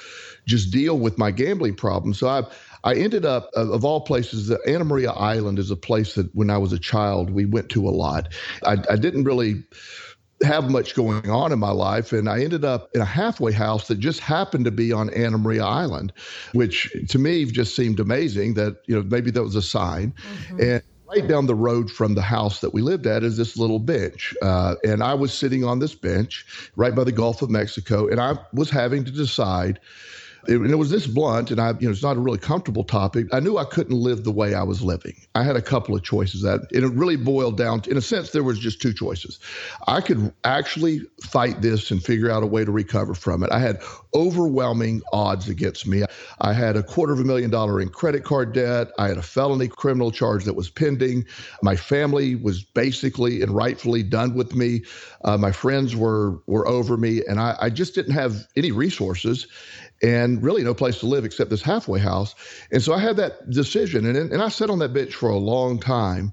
just 0.47 0.71
deal 0.71 0.97
with 0.97 1.19
my 1.19 1.29
gambling 1.29 1.75
problem. 1.75 2.15
So 2.15 2.27
I 2.27 2.41
I 2.83 2.93
ended 2.93 3.25
up, 3.25 3.49
of 3.55 3.83
all 3.83 4.01
places, 4.01 4.51
Anna 4.67 4.83
Maria 4.83 5.11
Island 5.11 5.57
is 5.57 5.71
a 5.71 5.75
place 5.75 6.13
that 6.15 6.33
when 6.35 6.51
I 6.51 6.59
was 6.59 6.71
a 6.71 6.77
child 6.77 7.31
we 7.31 7.45
went 7.45 7.69
to 7.69 7.87
a 7.87 7.89
lot. 7.89 8.31
I, 8.63 8.77
I 8.89 8.95
didn't 8.95 9.23
really 9.23 9.63
have 10.43 10.69
much 10.69 10.95
going 10.95 11.29
on 11.29 11.51
in 11.51 11.59
my 11.59 11.71
life. 11.71 12.11
And 12.11 12.29
I 12.29 12.43
ended 12.43 12.65
up 12.65 12.89
in 12.93 13.01
a 13.01 13.05
halfway 13.05 13.51
house 13.51 13.87
that 13.87 13.99
just 13.99 14.19
happened 14.19 14.65
to 14.65 14.71
be 14.71 14.91
on 14.91 15.09
Anna 15.11 15.37
Maria 15.37 15.63
Island, 15.63 16.11
which 16.53 16.91
to 17.09 17.19
me 17.19 17.45
just 17.45 17.75
seemed 17.75 17.99
amazing 17.99 18.55
that, 18.55 18.81
you 18.85 18.95
know, 18.95 19.03
maybe 19.03 19.31
that 19.31 19.43
was 19.43 19.55
a 19.55 19.61
sign. 19.61 20.13
Mm-hmm. 20.13 20.61
And 20.61 20.83
right 21.07 21.27
down 21.27 21.45
the 21.45 21.55
road 21.55 21.89
from 21.89 22.15
the 22.15 22.21
house 22.21 22.59
that 22.61 22.73
we 22.73 22.81
lived 22.81 23.07
at 23.07 23.23
is 23.23 23.37
this 23.37 23.57
little 23.57 23.79
bench. 23.79 24.33
Uh, 24.41 24.75
and 24.83 25.03
I 25.03 25.13
was 25.13 25.33
sitting 25.33 25.63
on 25.63 25.79
this 25.79 25.95
bench 25.95 26.45
right 26.75 26.93
by 26.93 27.03
the 27.03 27.11
Gulf 27.11 27.41
of 27.41 27.49
Mexico, 27.49 28.07
and 28.07 28.19
I 28.19 28.37
was 28.53 28.69
having 28.69 29.05
to 29.05 29.11
decide 29.11 29.79
it, 30.47 30.55
and 30.55 30.71
it 30.71 30.75
was 30.75 30.89
this 30.89 31.07
blunt, 31.07 31.51
and 31.51 31.59
I, 31.59 31.71
you 31.79 31.87
know, 31.87 31.91
it's 31.91 32.03
not 32.03 32.17
a 32.17 32.19
really 32.19 32.37
comfortable 32.37 32.83
topic. 32.83 33.27
I 33.33 33.39
knew 33.39 33.57
I 33.57 33.65
couldn't 33.65 33.95
live 33.95 34.23
the 34.23 34.31
way 34.31 34.53
I 34.53 34.63
was 34.63 34.81
living. 34.81 35.15
I 35.35 35.43
had 35.43 35.55
a 35.55 35.61
couple 35.61 35.95
of 35.95 36.03
choices 36.03 36.41
that, 36.41 36.61
and 36.73 36.83
it 36.83 36.93
really 36.93 37.15
boiled 37.15 37.57
down. 37.57 37.81
To, 37.81 37.91
in 37.91 37.97
a 37.97 38.01
sense, 38.01 38.31
there 38.31 38.43
was 38.43 38.59
just 38.59 38.81
two 38.81 38.93
choices. 38.93 39.39
I 39.87 40.01
could 40.01 40.33
actually 40.43 41.01
fight 41.21 41.61
this 41.61 41.91
and 41.91 42.03
figure 42.03 42.29
out 42.29 42.43
a 42.43 42.47
way 42.47 42.65
to 42.65 42.71
recover 42.71 43.13
from 43.13 43.43
it. 43.43 43.51
I 43.51 43.59
had 43.59 43.81
overwhelming 44.13 45.01
odds 45.11 45.49
against 45.49 45.87
me. 45.87 46.03
I 46.41 46.53
had 46.53 46.77
a 46.77 46.83
quarter 46.83 47.13
of 47.13 47.19
a 47.19 47.23
million 47.23 47.49
dollar 47.49 47.81
in 47.81 47.89
credit 47.89 48.23
card 48.23 48.53
debt. 48.53 48.89
I 48.97 49.07
had 49.07 49.17
a 49.17 49.23
felony 49.23 49.67
criminal 49.67 50.11
charge 50.11 50.45
that 50.45 50.55
was 50.55 50.69
pending. 50.69 51.25
My 51.61 51.75
family 51.75 52.35
was 52.35 52.63
basically 52.63 53.41
and 53.41 53.51
rightfully 53.51 54.03
done 54.03 54.35
with 54.35 54.55
me. 54.55 54.83
Uh, 55.23 55.37
my 55.37 55.51
friends 55.51 55.95
were 55.95 56.39
were 56.45 56.67
over 56.67 56.97
me, 56.97 57.23
and 57.27 57.39
I, 57.39 57.55
I 57.59 57.69
just 57.69 57.95
didn't 57.95 58.13
have 58.13 58.47
any 58.55 58.71
resources 58.71 59.47
and 60.03 60.43
really 60.43 60.63
no 60.63 60.73
place 60.73 60.99
to 60.99 61.05
live 61.05 61.25
except 61.25 61.49
this 61.49 61.61
halfway 61.61 61.99
house. 61.99 62.35
And 62.71 62.81
so 62.81 62.93
I 62.93 62.99
had 62.99 63.17
that 63.17 63.49
decision, 63.49 64.05
and, 64.05 64.17
and 64.17 64.41
I 64.41 64.49
sat 64.49 64.69
on 64.69 64.79
that 64.79 64.93
bench 64.93 65.13
for 65.15 65.29
a 65.29 65.37
long 65.37 65.79
time. 65.79 66.31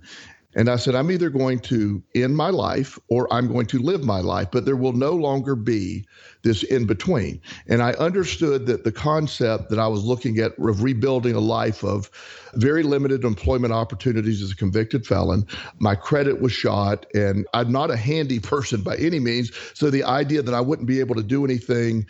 And 0.55 0.69
I 0.69 0.77
said, 0.77 0.95
I'm 0.95 1.11
either 1.11 1.31
going 1.31 1.61
to 1.61 2.03
end 2.15 2.37
my 2.37 2.51
life 2.51 2.99
or 3.09 3.33
I'm 3.33 3.49
going 3.49 3.67
to 3.67 3.79
live 3.79 4.05
my 4.05 4.21
life, 4.21 4.49
but 4.51 4.65
there 4.65 4.77
will 4.77 4.93
no 4.93 5.13
longer 5.13 5.55
be 5.55 6.05
this 6.43 6.63
in 6.63 6.87
between. 6.87 7.41
And 7.69 7.83
I 7.83 7.93
understood 7.93 8.67
that 8.67 8.85
the 8.85 8.93
concept 8.93 9.71
that 9.71 9.79
I 9.79 9.87
was 9.87 10.05
looking 10.05 10.39
at 10.39 10.53
of 10.59 10.83
rebuilding 10.83 11.35
a 11.35 11.41
life 11.41 11.83
of 11.85 12.11
very 12.55 12.83
limited 12.83 13.25
employment 13.25 13.73
opportunities 13.73 14.43
as 14.43 14.51
a 14.51 14.57
convicted 14.57 15.07
felon, 15.07 15.47
my 15.79 15.95
credit 15.95 16.41
was 16.41 16.53
shot, 16.53 17.07
and 17.15 17.47
I'm 17.55 17.73
not 17.73 17.91
a 17.91 17.97
handy 17.97 18.41
person 18.41 18.83
by 18.83 18.97
any 18.97 19.21
means. 19.21 19.53
So 19.75 19.89
the 19.89 20.05
idea 20.05 20.43
that 20.43 20.55
I 20.55 20.61
wouldn't 20.61 20.89
be 20.89 21.01
able 21.01 21.15
to 21.15 21.23
do 21.23 21.45
anything 21.45 22.07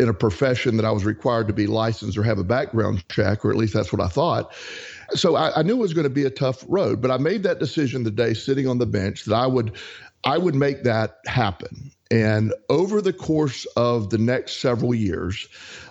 in 0.00 0.08
a 0.08 0.14
profession 0.14 0.76
that 0.78 0.86
I 0.86 0.90
was 0.90 1.04
required 1.04 1.46
to 1.48 1.54
be 1.54 1.66
licensed 1.66 2.18
or 2.18 2.24
have 2.24 2.38
a 2.38 2.44
background 2.44 3.06
check, 3.08 3.44
or 3.44 3.50
at 3.50 3.56
least 3.56 3.74
that's 3.74 3.92
what 3.92 4.00
I 4.00 4.08
thought 4.08 4.52
so 5.14 5.36
I, 5.36 5.60
I, 5.60 5.62
knew 5.62 5.74
it 5.74 5.80
was 5.80 5.94
going 5.94 6.04
to 6.04 6.10
be 6.10 6.24
a 6.24 6.30
tough 6.30 6.64
road, 6.68 7.00
but 7.00 7.10
I 7.10 7.18
made 7.18 7.42
that 7.44 7.58
decision 7.58 8.02
the 8.02 8.10
day 8.10 8.34
sitting 8.34 8.66
on 8.68 8.78
the 8.78 8.86
bench 8.86 9.24
that 9.24 9.34
I 9.34 9.46
would 9.46 9.76
I 10.24 10.38
would 10.38 10.54
make 10.54 10.84
that 10.84 11.18
happen. 11.26 11.90
And 12.10 12.54
over 12.68 13.00
the 13.00 13.12
course 13.12 13.66
of 13.76 14.10
the 14.10 14.18
next 14.18 14.60
several 14.60 14.94
years, 14.94 15.48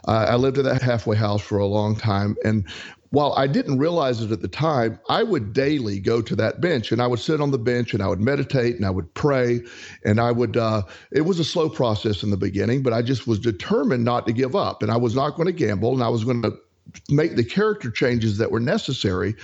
uh, 0.07 0.27
I 0.29 0.35
lived 0.35 0.57
in 0.57 0.65
that 0.65 0.81
halfway 0.81 1.17
house 1.17 1.41
for 1.41 1.57
a 1.57 1.65
long 1.65 1.95
time. 1.95 2.35
And 2.43 2.65
while 3.13 3.33
I 3.33 3.45
didn't 3.45 3.77
realize 3.77 4.21
it 4.21 4.31
at 4.31 4.41
the 4.41 4.47
time, 4.47 4.99
I 5.07 5.21
would 5.21 5.53
daily 5.53 5.99
go 5.99 6.19
to 6.21 6.35
that 6.37 6.61
bench 6.61 6.91
and 6.91 6.99
I 6.99 7.05
would 7.05 7.19
sit 7.19 7.41
on 7.41 7.51
the 7.51 7.59
bench 7.59 7.93
and 7.93 8.01
I 8.01 8.07
would 8.07 8.19
meditate 8.19 8.75
and 8.75 8.85
I 8.85 8.89
would 8.89 9.13
pray. 9.13 9.61
And 10.03 10.19
I 10.19 10.31
would, 10.31 10.57
uh, 10.57 10.81
it 11.11 11.21
was 11.21 11.39
a 11.39 11.43
slow 11.43 11.69
process 11.69 12.23
in 12.23 12.31
the 12.31 12.37
beginning, 12.37 12.81
but 12.81 12.91
I 12.91 13.03
just 13.03 13.27
was 13.27 13.37
determined 13.37 14.03
not 14.03 14.25
to 14.25 14.33
give 14.33 14.55
up. 14.55 14.81
And 14.81 14.91
I 14.91 14.97
was 14.97 15.13
not 15.13 15.35
going 15.35 15.45
to 15.45 15.51
gamble 15.51 15.93
and 15.93 16.01
I 16.01 16.09
was 16.09 16.23
going 16.23 16.41
to 16.41 16.57
make 17.09 17.35
the 17.35 17.43
character 17.43 17.89
changes 17.89 18.37
that 18.37 18.51
were 18.51 18.59
necessary. 18.59 19.35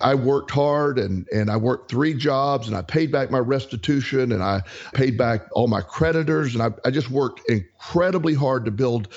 I 0.00 0.14
worked 0.14 0.50
hard 0.50 0.98
and 0.98 1.26
and 1.32 1.50
I 1.50 1.56
worked 1.56 1.90
three 1.90 2.14
jobs 2.14 2.68
and 2.68 2.76
I 2.76 2.82
paid 2.82 3.12
back 3.12 3.30
my 3.30 3.38
restitution 3.38 4.32
and 4.32 4.42
I 4.42 4.62
paid 4.94 5.16
back 5.16 5.42
all 5.52 5.68
my 5.68 5.82
creditors 5.82 6.54
and 6.54 6.62
I, 6.62 6.70
I 6.84 6.90
just 6.90 7.10
worked 7.10 7.48
incredibly 7.48 8.34
hard 8.34 8.64
to 8.64 8.70
build 8.70 9.08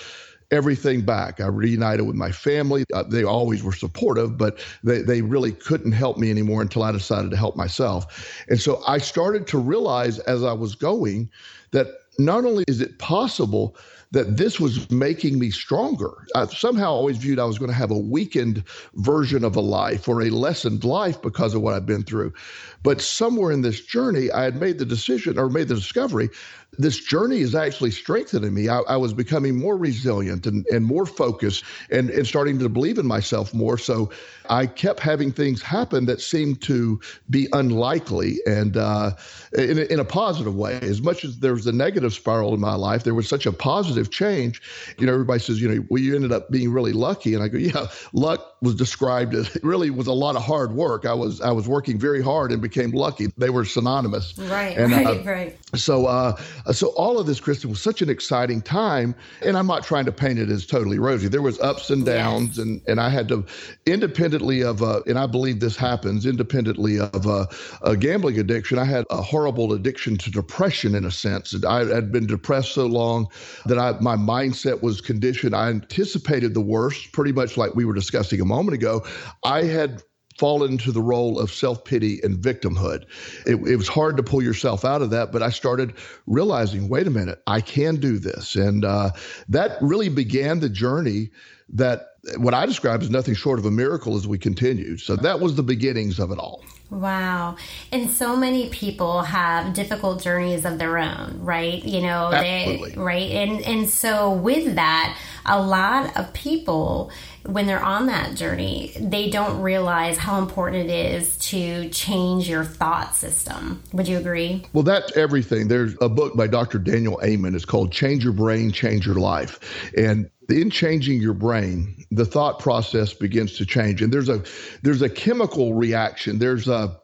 everything 0.51 1.01
back. 1.01 1.39
I 1.39 1.47
reunited 1.47 2.05
with 2.07 2.15
my 2.15 2.31
family. 2.31 2.83
Uh, 2.93 3.03
they 3.03 3.23
always 3.23 3.63
were 3.63 3.73
supportive, 3.73 4.37
but 4.37 4.59
they, 4.83 5.01
they 5.01 5.21
really 5.21 5.51
couldn't 5.51 5.91
help 5.91 6.17
me 6.17 6.31
anymore 6.31 6.61
until 6.61 6.83
I 6.83 6.91
decided 6.91 7.31
to 7.31 7.37
help 7.37 7.55
myself. 7.55 8.43
And 8.49 8.59
so 8.59 8.81
I 8.87 8.97
started 8.97 9.45
to 9.47 9.59
realize 9.59 10.19
as 10.19 10.43
I 10.43 10.53
was 10.53 10.75
going 10.75 11.29
that 11.71 11.87
not 12.17 12.45
only 12.45 12.63
is 12.67 12.81
it 12.81 12.97
possible 12.99 13.75
that 14.11 14.37
this 14.37 14.59
was 14.59 14.89
making 14.89 15.37
me 15.37 15.51
stronger. 15.51 16.11
I 16.35 16.47
somehow 16.47 16.91
always 16.91 17.17
viewed 17.17 17.39
I 17.39 17.45
was 17.45 17.59
going 17.59 17.69
to 17.69 17.77
have 17.77 17.91
a 17.91 17.97
weakened 17.97 18.63
version 18.95 19.43
of 19.43 19.55
a 19.55 19.61
life 19.61 20.07
or 20.07 20.21
a 20.21 20.29
lessened 20.31 20.83
life 20.83 21.21
because 21.21 21.53
of 21.53 21.61
what 21.61 21.75
I've 21.75 21.85
been 21.85 22.03
through. 22.03 22.33
But 22.81 23.01
somewhere 23.01 23.51
in 23.51 23.61
this 23.61 23.81
journey, 23.81 24.31
I 24.31 24.43
had 24.43 24.59
made 24.59 24.79
the 24.79 24.85
decision 24.85 25.37
or 25.37 25.49
made 25.49 25.67
the 25.67 25.75
discovery 25.75 26.29
this 26.77 26.99
journey 26.99 27.39
is 27.39 27.55
actually 27.55 27.91
strengthening 27.91 28.53
me. 28.53 28.69
I, 28.69 28.79
I, 28.81 28.95
was 28.95 29.13
becoming 29.13 29.57
more 29.57 29.75
resilient 29.75 30.45
and, 30.45 30.65
and 30.67 30.85
more 30.85 31.05
focused 31.05 31.63
and, 31.89 32.09
and 32.09 32.27
starting 32.27 32.59
to 32.59 32.69
believe 32.69 32.97
in 32.97 33.07
myself 33.07 33.53
more. 33.53 33.77
So 33.77 34.11
I 34.49 34.65
kept 34.65 34.99
having 34.99 35.31
things 35.31 35.61
happen 35.61 36.05
that 36.05 36.21
seemed 36.21 36.61
to 36.63 36.99
be 37.29 37.47
unlikely 37.53 38.37
and 38.45 38.77
uh, 38.77 39.11
in, 39.53 39.79
a, 39.79 39.81
in 39.83 39.99
a 39.99 40.05
positive 40.05 40.55
way. 40.55 40.79
As 40.81 41.01
much 41.01 41.25
as 41.25 41.39
there 41.39 41.53
was 41.53 41.67
a 41.67 41.71
negative 41.71 42.13
spiral 42.13 42.53
in 42.53 42.59
my 42.59 42.75
life, 42.75 43.03
there 43.03 43.15
was 43.15 43.27
such 43.27 43.45
a 43.45 43.51
positive 43.51 44.11
change. 44.11 44.61
You 44.97 45.07
know, 45.07 45.13
everybody 45.13 45.39
says, 45.39 45.61
you 45.61 45.67
know, 45.67 45.85
well, 45.89 46.01
you 46.01 46.15
ended 46.15 46.31
up 46.31 46.49
being 46.49 46.71
really 46.71 46.93
lucky. 46.93 47.33
And 47.33 47.43
I 47.43 47.47
go, 47.47 47.57
yeah, 47.57 47.87
luck 48.13 48.55
was 48.61 48.75
described 48.75 49.33
as 49.33 49.57
really 49.63 49.89
was 49.89 50.07
a 50.07 50.13
lot 50.13 50.35
of 50.35 50.43
hard 50.43 50.73
work. 50.73 51.05
I 51.05 51.13
was 51.13 51.41
I 51.41 51.51
was 51.51 51.67
working 51.67 51.97
very 51.97 52.21
hard 52.21 52.51
and 52.51 52.61
became 52.61 52.91
lucky. 52.91 53.27
They 53.37 53.49
were 53.49 53.65
synonymous. 53.65 54.37
Right, 54.37 54.77
and, 54.77 54.91
right, 54.91 55.07
uh, 55.07 55.23
right. 55.23 55.57
So 55.75 56.07
uh, 56.07 56.39
so 56.71 56.87
all 56.89 57.19
of 57.19 57.27
this, 57.27 57.39
Kristen, 57.39 57.69
was 57.69 57.81
such 57.81 58.01
an 58.01 58.09
exciting 58.09 58.61
time. 58.61 59.15
And 59.41 59.57
I'm 59.57 59.67
not 59.67 59.83
trying 59.83 60.05
to 60.05 60.11
paint 60.11 60.39
it 60.39 60.49
as 60.49 60.65
totally 60.65 60.99
rosy. 60.99 61.27
There 61.27 61.41
was 61.41 61.59
ups 61.59 61.89
and 61.89 62.05
downs, 62.05 62.49
yes. 62.49 62.57
and 62.59 62.81
and 62.87 62.99
I 62.99 63.09
had 63.09 63.27
to 63.29 63.45
independently 63.85 64.63
of 64.63 64.81
uh, 64.81 65.01
and 65.07 65.17
I 65.17 65.27
believe 65.27 65.59
this 65.59 65.75
happens 65.75 66.25
independently 66.25 66.99
of 66.99 67.27
uh, 67.27 67.45
a 67.83 67.95
gambling 67.95 68.39
addiction. 68.39 68.77
I 68.77 68.85
had 68.85 69.05
a 69.09 69.21
horrible 69.21 69.73
addiction 69.73 70.17
to 70.17 70.31
depression 70.31 70.95
in 70.95 71.05
a 71.05 71.11
sense. 71.11 71.55
I 71.65 71.85
had 71.85 72.11
been 72.11 72.27
depressed 72.27 72.73
so 72.73 72.85
long 72.85 73.27
that 73.65 73.77
I 73.77 73.99
my 73.99 74.15
mindset 74.15 74.81
was 74.81 75.01
conditioned. 75.01 75.55
I 75.55 75.69
anticipated 75.69 76.53
the 76.53 76.61
worst, 76.61 77.11
pretty 77.11 77.31
much 77.31 77.57
like 77.57 77.75
we 77.75 77.85
were 77.85 77.93
discussing 77.93 78.41
a 78.41 78.45
moment 78.45 78.75
ago. 78.75 79.05
I 79.43 79.63
had 79.63 80.03
fallen 80.39 80.71
into 80.71 80.93
the 80.93 81.01
role 81.01 81.37
of 81.37 81.51
self 81.51 81.83
pity 81.83 82.21
and 82.23 82.37
victimhood. 82.37 83.03
It, 83.45 83.55
it, 83.67 83.75
was 83.75 83.89
hard 83.89 84.15
to 84.17 84.23
pull 84.23 84.41
yourself 84.41 84.85
out 84.85 85.01
of 85.01 85.09
that, 85.09 85.33
but 85.33 85.43
I 85.43 85.49
started 85.49 85.93
realizing 86.25 86.87
wait 86.87 87.07
a 87.07 87.11
minute, 87.11 87.43
I 87.45 87.59
can 87.59 87.97
do 87.97 88.17
this. 88.17 88.55
And 88.55 88.85
uh, 88.85 89.11
that 89.49 89.77
really 89.81 90.09
began 90.09 90.61
the 90.61 90.69
journey 90.69 91.29
that 91.73 92.15
what 92.37 92.53
I 92.53 92.65
describe 92.65 93.01
as 93.01 93.09
nothing 93.09 93.35
short 93.35 93.59
of 93.59 93.65
a 93.65 93.71
miracle 93.71 94.15
as 94.15 94.27
we 94.27 94.37
continued. 94.37 95.01
So 95.01 95.15
that 95.17 95.39
was 95.39 95.55
the 95.55 95.63
beginnings 95.63 96.19
of 96.19 96.31
it 96.31 96.39
all. 96.39 96.63
Wow. 96.89 97.57
And 97.91 98.09
so 98.09 98.35
many 98.35 98.69
people 98.69 99.21
have 99.21 99.73
difficult 99.73 100.23
journeys 100.23 100.65
of 100.65 100.79
their 100.79 100.97
own, 100.97 101.39
right? 101.39 101.83
You 101.83 102.01
know, 102.01 102.31
Absolutely. 102.31 102.91
they 102.91 102.97
right. 102.97 103.31
And 103.31 103.61
and 103.61 103.89
so 103.89 104.31
with 104.31 104.75
that, 104.75 105.17
a 105.45 105.61
lot 105.61 106.17
of 106.17 106.33
people 106.33 107.11
when 107.45 107.67
they're 107.67 107.83
on 107.83 108.07
that 108.07 108.35
journey, 108.35 108.91
they 108.99 109.29
don't 109.29 109.61
realize 109.61 110.17
how 110.17 110.39
important 110.39 110.89
it 110.89 111.13
is 111.13 111.37
to 111.37 111.89
change 111.89 112.49
your 112.49 112.63
thought 112.63 113.15
system. 113.15 113.81
Would 113.93 114.07
you 114.07 114.17
agree? 114.17 114.65
Well, 114.73 114.83
that's 114.83 115.15
everything. 115.15 115.67
There's 115.67 115.95
a 116.01 116.09
book 116.09 116.35
by 116.35 116.47
Dr. 116.47 116.79
Daniel 116.79 117.19
Amen. 117.23 117.55
It's 117.55 117.65
called 117.65 117.91
Change 117.91 118.23
Your 118.23 118.33
Brain, 118.33 118.71
Change 118.71 119.05
Your 119.05 119.15
Life. 119.15 119.91
And 119.97 120.29
in 120.51 120.69
changing 120.69 121.21
your 121.21 121.33
brain, 121.33 122.05
the 122.11 122.25
thought 122.25 122.59
process 122.59 123.13
begins 123.13 123.57
to 123.57 123.65
change. 123.65 124.01
And 124.01 124.11
there's 124.11 124.29
a 124.29 124.43
there's 124.81 125.01
a 125.01 125.09
chemical 125.09 125.73
reaction. 125.73 126.39
There's 126.39 126.67
a 126.67 126.99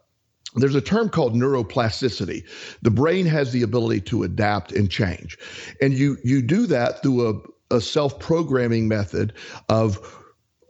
there's 0.56 0.76
a 0.76 0.82
term 0.82 1.10
called 1.10 1.34
neuroplasticity. 1.34 2.44
The 2.82 2.92
brain 2.92 3.26
has 3.26 3.52
the 3.52 3.62
ability 3.62 4.02
to 4.02 4.24
adapt 4.24 4.72
and 4.72 4.90
change. 4.90 5.38
And 5.82 5.94
you 5.94 6.18
you 6.24 6.42
do 6.42 6.66
that 6.68 7.02
through 7.02 7.30
a, 7.72 7.76
a 7.76 7.82
self-programming 7.82 8.88
method 8.88 9.34
of 9.70 10.00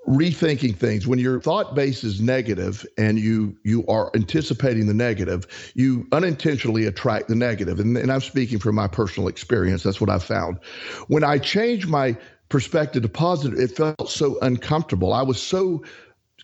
rethinking 0.07 0.75
things 0.75 1.07
when 1.07 1.17
your 1.17 1.41
thought 1.41 1.73
base 1.73 2.03
is 2.03 2.21
negative 2.21 2.85
and 2.97 3.17
you 3.17 3.57
you 3.63 3.83
are 3.87 4.11
anticipating 4.13 4.85
the 4.85 4.93
negative 4.93 5.71
you 5.73 6.07
unintentionally 6.11 6.85
attract 6.85 7.27
the 7.27 7.33
negative 7.33 7.79
and, 7.79 7.97
and 7.97 8.11
i'm 8.11 8.21
speaking 8.21 8.59
from 8.59 8.75
my 8.75 8.87
personal 8.87 9.27
experience 9.27 9.81
that's 9.81 9.99
what 9.99 10.09
i've 10.09 10.23
found 10.23 10.59
when 11.07 11.23
i 11.23 11.39
change 11.39 11.87
my 11.87 12.15
perspective 12.49 13.01
to 13.01 13.09
positive 13.09 13.59
it 13.59 13.75
felt 13.75 14.09
so 14.09 14.37
uncomfortable 14.41 15.13
i 15.13 15.21
was 15.21 15.41
so 15.41 15.83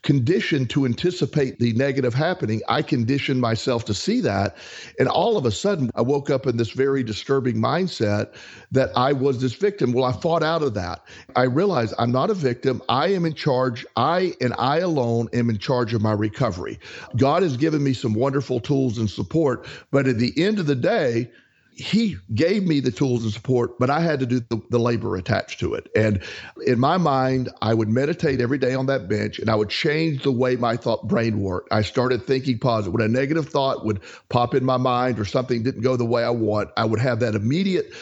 conditioned 0.02 0.70
to 0.72 0.86
anticipate 0.86 1.60
the 1.60 1.74
negative 1.74 2.14
happening. 2.14 2.62
I 2.68 2.82
conditioned 2.82 3.40
myself 3.40 3.86
to 3.86 3.94
see 3.94 4.20
that. 4.22 4.58
And 5.00 5.08
all 5.08 5.38
of 5.38 5.46
a 5.46 5.52
sudden, 5.52 5.92
I 5.96 6.02
woke 6.02 6.30
up 6.30 6.48
in 6.48 6.58
this 6.58 6.72
very 6.72 7.04
disturbing 7.04 7.58
mindset 7.58 8.34
that 8.72 8.90
I 8.96 9.14
was 9.14 9.42
this 9.42 9.54
victim. 9.54 9.94
Well, 9.94 10.06
I 10.06 10.12
fought 10.12 10.44
out 10.44 10.64
of 10.64 10.74
that. 10.74 11.04
I 11.36 11.44
realized 11.44 11.94
I'm 12.00 12.12
not 12.12 12.30
a 12.30 12.34
victim. 12.34 12.82
I 12.90 13.08
am 13.10 13.26
in 13.26 13.34
charge. 13.34 13.86
I 13.96 14.34
and 14.42 14.54
I 14.58 14.80
alone 14.80 15.30
am 15.34 15.50
in 15.50 15.60
charge 15.60 15.94
of 15.94 16.02
my 16.02 16.14
recovery. 16.14 16.80
God 17.18 17.44
has 17.44 17.56
given 17.56 17.84
me 17.84 17.94
some 17.94 18.14
wonderful 18.14 18.60
tools 18.60 18.98
and 18.98 19.10
support. 19.10 19.68
But 19.92 20.08
at 20.08 20.18
the 20.18 20.34
end 20.42 20.58
of 20.58 20.66
the 20.66 20.76
day, 20.76 21.30
he 21.74 22.18
gave 22.36 22.64
me 22.64 22.80
the 22.80 22.92
tools 22.92 23.24
and 23.24 23.32
support, 23.32 23.80
but 23.80 23.90
I 23.90 24.02
had 24.02 24.20
to 24.20 24.26
do 24.26 24.40
the, 24.42 24.62
the, 24.70 24.80
labor 24.80 25.16
attached 25.16 25.60
to 25.62 25.74
it. 25.74 25.90
And 25.96 26.22
in 26.66 26.80
my 26.80 26.98
mind, 26.98 27.50
I 27.62 27.74
would 27.74 27.88
meditate 27.88 28.42
every 28.42 28.58
day 28.58 28.74
on 28.74 28.88
that 28.88 29.08
bench 29.08 29.40
and 29.40 29.50
I 29.50 29.56
would 29.56 29.70
change 29.70 30.24
the 30.24 30.32
way 30.32 30.56
my 30.58 30.76
thought 30.76 31.08
brain 31.08 31.42
worked. 31.42 31.72
I 31.72 31.82
started 31.82 32.28
thinking 32.28 32.60
positive. 32.60 32.94
When 32.94 33.04
a 33.04 33.08
negative 33.08 33.48
thought 33.48 33.86
would 33.86 34.02
pop 34.30 34.54
in 34.54 34.66
my 34.66 34.78
mind 34.78 35.20
or 35.20 35.26
something 35.26 35.64
didn't 35.64 35.82
go 35.82 35.96
the 35.96 36.06
way 36.06 36.24
I 36.24 36.30
want, 36.30 36.70
I 36.76 36.86
would 36.86 37.00
have 37.00 37.20
that 37.22 37.36
immediate, 37.36 37.94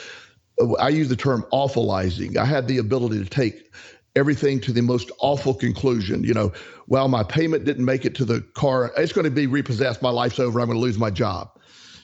I 0.79 0.89
use 0.89 1.09
the 1.09 1.15
term 1.15 1.45
awfulizing. 1.53 2.37
I 2.37 2.45
had 2.45 2.67
the 2.67 2.79
ability 2.79 3.23
to 3.23 3.29
take 3.29 3.71
everything 4.15 4.59
to 4.61 4.73
the 4.73 4.81
most 4.81 5.11
awful 5.19 5.53
conclusion. 5.53 6.23
You 6.23 6.33
know, 6.33 6.51
well, 6.87 7.07
my 7.07 7.23
payment 7.23 7.65
didn't 7.65 7.85
make 7.85 8.03
it 8.03 8.15
to 8.15 8.25
the 8.25 8.41
car. 8.55 8.91
It's 8.97 9.13
going 9.13 9.25
to 9.25 9.31
be 9.31 9.47
repossessed. 9.47 10.01
My 10.01 10.09
life's 10.09 10.39
over. 10.39 10.59
I'm 10.59 10.67
going 10.67 10.77
to 10.77 10.83
lose 10.83 10.97
my 10.97 11.11
job 11.11 11.51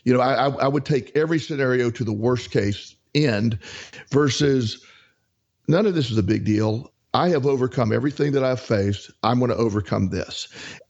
you 0.06 0.14
know, 0.14 0.22
I, 0.22 0.48
I 0.48 0.68
would 0.68 0.86
take 0.86 1.16
every 1.16 1.40
scenario 1.40 1.90
to 1.90 2.04
the 2.04 2.14
worst 2.14 2.52
case 2.52 2.96
end 3.14 3.60
versus 4.12 4.86
none 5.68 5.86
of 5.86 5.96
this 5.96 6.12
is 6.12 6.18
a 6.18 6.24
big 6.24 6.46
deal. 6.46 6.94
I 7.14 7.30
have 7.30 7.46
overcome 7.46 7.92
everything 7.92 8.32
that 8.34 8.44
I've 8.44 8.62
faced. 8.62 9.12
I'm 9.24 9.40
going 9.40 9.50
to 9.50 9.58
overcome 9.58 10.10
this 10.10 10.48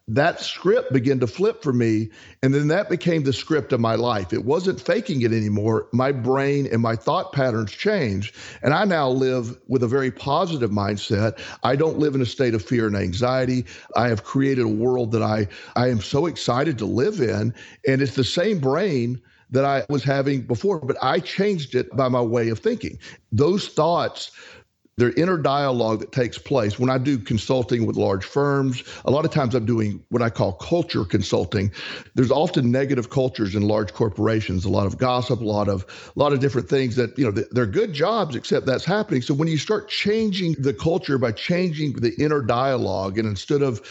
that 0.08 0.40
script 0.40 0.94
began 0.94 1.20
to 1.20 1.28
flip 1.28 1.64
for 1.64 1.74
me. 1.74 2.10
And 2.44 2.54
then 2.54 2.68
that 2.68 2.90
became 2.90 3.24
the 3.24 3.34
script 3.34 3.74
of 3.74 3.80
my 3.80 3.96
life. 3.96 4.34
It 4.34 4.46
wasn't 4.46 4.80
faking 4.80 5.24
it 5.24 5.34
anymore. 5.34 5.88
My 5.94 6.12
brain 6.12 6.68
and 6.72 6.82
my 6.82 6.96
thought 6.96 7.34
patterns 7.34 7.72
changed. 7.72 8.36
And 8.62 8.74
I 8.74 8.86
now 8.86 9.10
live 9.10 9.58
with 9.68 9.82
a 9.82 9.88
very 9.88 10.12
positive 10.12 10.70
mindset. 10.70 11.40
I 11.64 11.76
don't 11.76 11.98
live 11.98 12.14
in 12.14 12.22
a 12.22 12.26
state 12.26 12.54
of 12.54 12.64
fear 12.64 12.86
and 12.86 12.96
anxiety. 12.96 13.66
I 13.96 14.08
have 14.10 14.24
created 14.24 14.66
a 14.66 14.70
world 14.70 15.12
that 15.14 15.24
I, 15.24 15.48
I 15.76 15.90
am 15.90 16.02
so 16.02 16.28
excited 16.28 16.78
to 16.80 16.86
live 16.86 17.20
in. 17.20 17.54
And 17.88 18.02
it's 18.02 18.16
the 18.16 18.24
same 18.24 18.60
brain 18.60 19.20
that 19.50 19.66
I 19.66 19.86
was 19.90 20.04
having 20.04 20.42
before, 20.42 20.80
but 20.80 20.98
I 21.02 21.20
changed 21.20 21.76
it 21.76 21.96
by 21.96 22.10
my 22.10 22.22
way 22.22 22.50
of 22.50 22.60
thinking. 22.60 23.00
Those 23.32 23.68
thoughts 23.68 24.32
their 24.98 25.12
inner 25.12 25.38
dialogue 25.38 26.00
that 26.00 26.14
takes 26.14 26.38
place 26.38 26.80
when 26.80 26.90
I 26.90 26.98
do 26.98 27.18
consulting 27.18 27.86
with 27.86 27.98
large 27.98 28.24
firms. 28.24 28.82
A 29.04 29.12
lot 29.12 29.26
of 29.26 29.32
times 29.32 29.54
I'm 29.54 29.66
doing 29.66 30.02
what 30.08 30.22
I 30.22 30.30
call 30.30 30.54
culture 30.54 31.04
consulting. 31.04 31.72
There's 32.14 32.32
often 32.32 32.72
negative 32.72 33.10
cultures 33.10 33.56
in 33.56 33.64
large 33.68 33.94
corporations, 33.94 34.64
a 34.64 34.70
lot 34.70 34.86
of 34.86 34.98
gossip, 34.98 35.42
a 35.42 35.44
lot 35.44 35.68
of 35.68 35.86
a 36.16 36.20
lot 36.20 36.32
of 36.32 36.40
different 36.40 36.70
things 36.70 36.96
that, 36.96 37.18
you 37.20 37.26
know, 37.26 37.44
they're 37.52 37.66
good 37.66 37.92
jobs 37.92 38.36
except 38.36 38.66
that's 38.66 38.86
happening. 38.86 39.22
So 39.22 39.34
when 39.34 39.50
you 39.50 39.58
start 39.58 39.90
changing 39.90 40.56
the 40.60 40.74
culture 40.74 41.18
by 41.18 41.34
changing 41.34 41.94
the 41.94 42.14
inner 42.16 42.42
dialogue 42.42 43.18
and 43.18 43.28
instead 43.28 43.62
of 43.62 43.82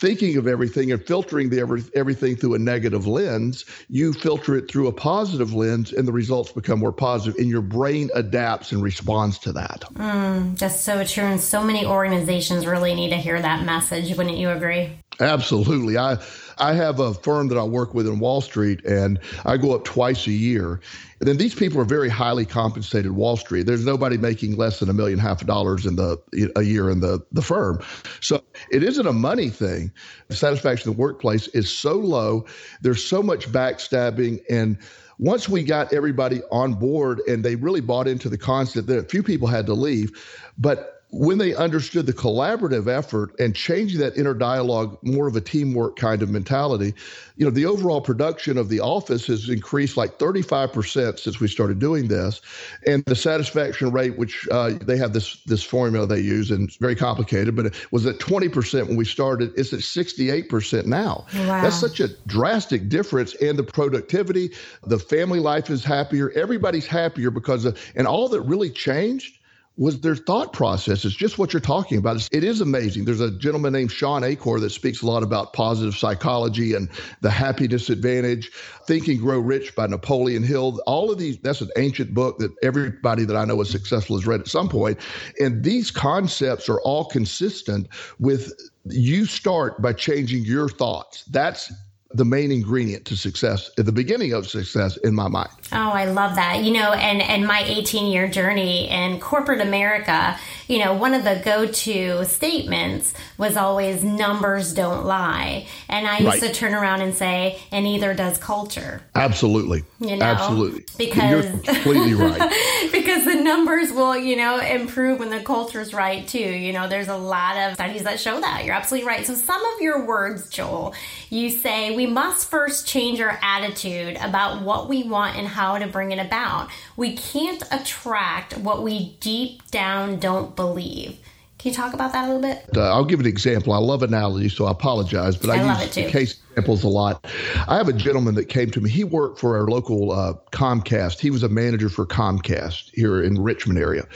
thinking 0.00 0.36
of 0.38 0.46
everything 0.46 0.90
and 0.90 1.04
filtering 1.06 1.50
the 1.50 1.60
every, 1.60 1.84
everything 1.94 2.34
through 2.34 2.54
a 2.54 2.58
negative 2.58 3.06
lens, 3.06 3.66
you 3.88 4.12
filter 4.12 4.56
it 4.56 4.68
through 4.68 4.88
a 4.88 4.92
positive 4.92 5.52
lens, 5.52 5.92
and 5.92 6.08
the 6.08 6.12
results 6.12 6.50
become 6.50 6.78
more 6.78 6.92
positive, 6.92 7.38
and 7.38 7.48
your 7.48 7.60
brain 7.60 8.10
adapts 8.14 8.72
and 8.72 8.82
responds 8.82 9.38
to 9.38 9.52
that. 9.52 9.84
Mm, 9.94 10.58
that's 10.58 10.80
so 10.80 11.04
true, 11.04 11.24
and 11.24 11.40
so 11.40 11.62
many 11.62 11.84
organizations 11.84 12.66
really 12.66 12.94
need 12.94 13.10
to 13.10 13.16
hear 13.16 13.40
that 13.40 13.64
message. 13.64 14.16
Wouldn't 14.16 14.38
you 14.38 14.50
agree? 14.50 14.99
Absolutely. 15.18 15.98
I 15.98 16.18
I 16.58 16.72
have 16.74 17.00
a 17.00 17.14
firm 17.14 17.48
that 17.48 17.58
I 17.58 17.64
work 17.64 17.94
with 17.94 18.06
in 18.06 18.20
Wall 18.20 18.40
Street, 18.40 18.84
and 18.84 19.18
I 19.44 19.56
go 19.56 19.74
up 19.74 19.84
twice 19.84 20.26
a 20.26 20.32
year. 20.32 20.80
And 21.18 21.28
then 21.28 21.36
these 21.36 21.54
people 21.54 21.80
are 21.80 21.84
very 21.84 22.08
highly 22.08 22.46
compensated 22.46 23.12
Wall 23.12 23.36
Street. 23.36 23.66
There's 23.66 23.84
nobody 23.84 24.16
making 24.16 24.56
less 24.56 24.78
than 24.78 24.88
a 24.88 24.94
million 24.94 25.18
half 25.18 25.42
a 25.42 25.44
dollars 25.44 25.84
in 25.84 25.96
the 25.96 26.16
a 26.56 26.62
year 26.62 26.88
in 26.90 27.00
the 27.00 27.20
the 27.32 27.42
firm. 27.42 27.80
So 28.20 28.42
it 28.70 28.82
isn't 28.82 29.06
a 29.06 29.12
money 29.12 29.50
thing. 29.50 29.92
The 30.28 30.36
satisfaction 30.36 30.90
in 30.90 30.96
the 30.96 31.00
workplace 31.00 31.48
is 31.48 31.70
so 31.70 31.94
low. 31.94 32.46
There's 32.80 33.04
so 33.04 33.22
much 33.22 33.50
backstabbing 33.50 34.40
and 34.48 34.78
once 35.18 35.50
we 35.50 35.62
got 35.62 35.92
everybody 35.92 36.40
on 36.50 36.72
board 36.72 37.20
and 37.28 37.44
they 37.44 37.54
really 37.54 37.82
bought 37.82 38.08
into 38.08 38.30
the 38.30 38.38
concept 38.38 38.86
that 38.86 38.98
a 38.98 39.02
few 39.02 39.22
people 39.22 39.46
had 39.48 39.66
to 39.66 39.74
leave, 39.74 40.10
but 40.56 40.99
when 41.12 41.38
they 41.38 41.54
understood 41.54 42.06
the 42.06 42.12
collaborative 42.12 42.86
effort 42.86 43.38
and 43.40 43.54
changing 43.54 43.98
that 43.98 44.16
inner 44.16 44.34
dialogue, 44.34 44.96
more 45.02 45.26
of 45.26 45.34
a 45.34 45.40
teamwork 45.40 45.96
kind 45.96 46.22
of 46.22 46.30
mentality, 46.30 46.94
you 47.36 47.44
know, 47.44 47.50
the 47.50 47.66
overall 47.66 48.00
production 48.00 48.56
of 48.56 48.68
the 48.68 48.78
office 48.78 49.26
has 49.26 49.48
increased 49.48 49.96
like 49.96 50.18
35% 50.18 51.18
since 51.18 51.40
we 51.40 51.48
started 51.48 51.80
doing 51.80 52.06
this. 52.06 52.40
And 52.86 53.04
the 53.06 53.16
satisfaction 53.16 53.90
rate, 53.90 54.18
which 54.18 54.46
uh, 54.52 54.74
they 54.82 54.96
have 54.98 55.12
this, 55.12 55.42
this 55.46 55.64
formula 55.64 56.06
they 56.06 56.20
use, 56.20 56.50
and 56.50 56.68
it's 56.68 56.76
very 56.76 56.94
complicated, 56.94 57.56
but 57.56 57.66
it 57.66 57.86
was 57.90 58.06
at 58.06 58.18
20% 58.18 58.86
when 58.86 58.96
we 58.96 59.04
started. 59.04 59.52
It's 59.56 59.72
at 59.72 59.80
68% 59.80 60.86
now. 60.86 61.26
Wow. 61.34 61.62
That's 61.62 61.76
such 61.76 61.98
a 61.98 62.08
drastic 62.26 62.88
difference. 62.88 63.34
And 63.36 63.58
the 63.58 63.64
productivity, 63.64 64.50
the 64.86 64.98
family 64.98 65.40
life 65.40 65.70
is 65.70 65.82
happier. 65.82 66.30
Everybody's 66.36 66.86
happier 66.86 67.30
because 67.30 67.64
of, 67.64 67.80
and 67.96 68.06
all 68.06 68.28
that 68.28 68.42
really 68.42 68.70
changed 68.70 69.39
was 69.76 70.00
their 70.00 70.16
thought 70.16 70.52
process. 70.52 71.04
It's 71.04 71.14
just 71.14 71.38
what 71.38 71.52
you're 71.52 71.60
talking 71.60 71.96
about. 71.96 72.16
It's, 72.16 72.28
it 72.32 72.44
is 72.44 72.60
amazing. 72.60 73.04
There's 73.04 73.20
a 73.20 73.30
gentleman 73.30 73.72
named 73.72 73.90
Shawn 73.90 74.24
Achor 74.24 74.60
that 74.60 74.70
speaks 74.70 75.00
a 75.00 75.06
lot 75.06 75.22
about 75.22 75.52
positive 75.52 75.96
psychology 75.96 76.74
and 76.74 76.88
the 77.22 77.30
happiness 77.30 77.88
advantage, 77.88 78.50
Think 78.86 79.08
and 79.08 79.18
Grow 79.18 79.38
Rich 79.38 79.74
by 79.74 79.86
Napoleon 79.86 80.42
Hill. 80.42 80.82
All 80.86 81.10
of 81.10 81.18
these, 81.18 81.38
that's 81.38 81.60
an 81.60 81.70
ancient 81.76 82.12
book 82.12 82.38
that 82.38 82.52
everybody 82.62 83.24
that 83.24 83.36
I 83.36 83.44
know 83.44 83.60
is 83.62 83.70
successful 83.70 84.16
has 84.16 84.26
read 84.26 84.40
at 84.40 84.48
some 84.48 84.68
point. 84.68 84.98
And 85.40 85.64
these 85.64 85.90
concepts 85.90 86.68
are 86.68 86.80
all 86.82 87.06
consistent 87.06 87.88
with 88.18 88.52
you 88.84 89.24
start 89.24 89.80
by 89.80 89.92
changing 89.92 90.44
your 90.44 90.68
thoughts. 90.68 91.24
That's 91.24 91.72
the 92.12 92.24
main 92.24 92.50
ingredient 92.50 93.04
to 93.04 93.16
success 93.16 93.70
at 93.78 93.86
the 93.86 93.92
beginning 93.92 94.32
of 94.32 94.48
success 94.48 94.96
in 94.98 95.14
my 95.14 95.28
mind. 95.28 95.50
Oh, 95.72 95.90
I 95.90 96.06
love 96.06 96.34
that. 96.34 96.64
You 96.64 96.72
know, 96.72 96.92
and 96.92 97.22
and 97.22 97.46
my 97.46 97.62
18 97.62 98.10
year 98.10 98.26
journey 98.26 98.88
in 98.88 99.20
corporate 99.20 99.60
America, 99.60 100.36
you 100.66 100.78
know, 100.78 100.94
one 100.94 101.14
of 101.14 101.22
the 101.22 101.40
go 101.44 101.66
to 101.66 102.24
statements 102.24 103.14
was 103.38 103.56
always 103.56 104.02
numbers 104.02 104.74
don't 104.74 105.04
lie. 105.04 105.68
And 105.88 106.08
I 106.08 106.18
used 106.18 106.42
right. 106.42 106.42
to 106.42 106.52
turn 106.52 106.74
around 106.74 107.02
and 107.02 107.14
say, 107.14 107.60
and 107.70 107.84
neither 107.84 108.12
does 108.12 108.38
culture. 108.38 109.02
Absolutely. 109.14 109.84
You 110.00 110.16
know, 110.16 110.24
absolutely. 110.24 110.84
Because 110.98 111.44
you're 111.44 111.74
completely 111.74 112.14
right. 112.14 112.88
because 112.92 113.24
the 113.24 113.36
numbers 113.36 113.92
will, 113.92 114.16
you 114.16 114.34
know, 114.34 114.58
improve 114.58 115.20
when 115.20 115.30
the 115.30 115.40
culture's 115.40 115.94
right 115.94 116.26
too. 116.26 116.38
You 116.38 116.72
know, 116.72 116.88
there's 116.88 117.08
a 117.08 117.16
lot 117.16 117.56
of 117.56 117.74
studies 117.74 118.02
that 118.02 118.18
show 118.18 118.40
that. 118.40 118.64
You're 118.64 118.74
absolutely 118.74 119.06
right. 119.06 119.24
So 119.24 119.34
some 119.34 119.64
of 119.64 119.80
your 119.80 120.04
words, 120.04 120.48
Joel, 120.50 120.94
you 121.28 121.50
say 121.50 121.94
we 122.00 122.06
must 122.06 122.48
first 122.48 122.88
change 122.88 123.20
our 123.20 123.38
attitude 123.42 124.16
about 124.22 124.62
what 124.62 124.88
we 124.88 125.02
want 125.02 125.36
and 125.36 125.46
how 125.46 125.76
to 125.76 125.86
bring 125.86 126.12
it 126.12 126.18
about. 126.18 126.70
We 126.96 127.14
can't 127.14 127.62
attract 127.70 128.56
what 128.56 128.82
we 128.82 129.16
deep 129.20 129.70
down 129.70 130.18
don't 130.18 130.56
believe. 130.56 131.18
Can 131.58 131.72
you 131.72 131.74
talk 131.74 131.92
about 131.92 132.14
that 132.14 132.24
a 132.24 132.32
little 132.32 132.40
bit? 132.40 132.64
Uh, 132.74 132.90
I'll 132.90 133.04
give 133.04 133.20
an 133.20 133.26
example. 133.26 133.74
I 133.74 133.76
love 133.76 134.02
analogies, 134.02 134.54
so 134.54 134.64
I 134.64 134.70
apologize, 134.70 135.36
but 135.36 135.50
I, 135.50 135.62
I 135.62 135.82
use 135.82 135.92
case 135.92 136.40
examples 136.52 136.84
a 136.84 136.88
lot. 136.88 137.26
I 137.68 137.76
have 137.76 137.88
a 137.88 137.92
gentleman 137.92 138.34
that 138.36 138.46
came 138.46 138.70
to 138.70 138.80
me. 138.80 138.88
He 138.88 139.04
worked 139.04 139.38
for 139.38 139.58
our 139.58 139.66
local 139.66 140.10
uh, 140.10 140.32
Comcast. 140.52 141.20
He 141.20 141.30
was 141.30 141.42
a 141.42 141.50
manager 141.50 141.90
for 141.90 142.06
Comcast 142.06 142.92
here 142.94 143.22
in 143.22 143.34
the 143.34 143.42
Richmond 143.42 143.78
area, 143.78 144.06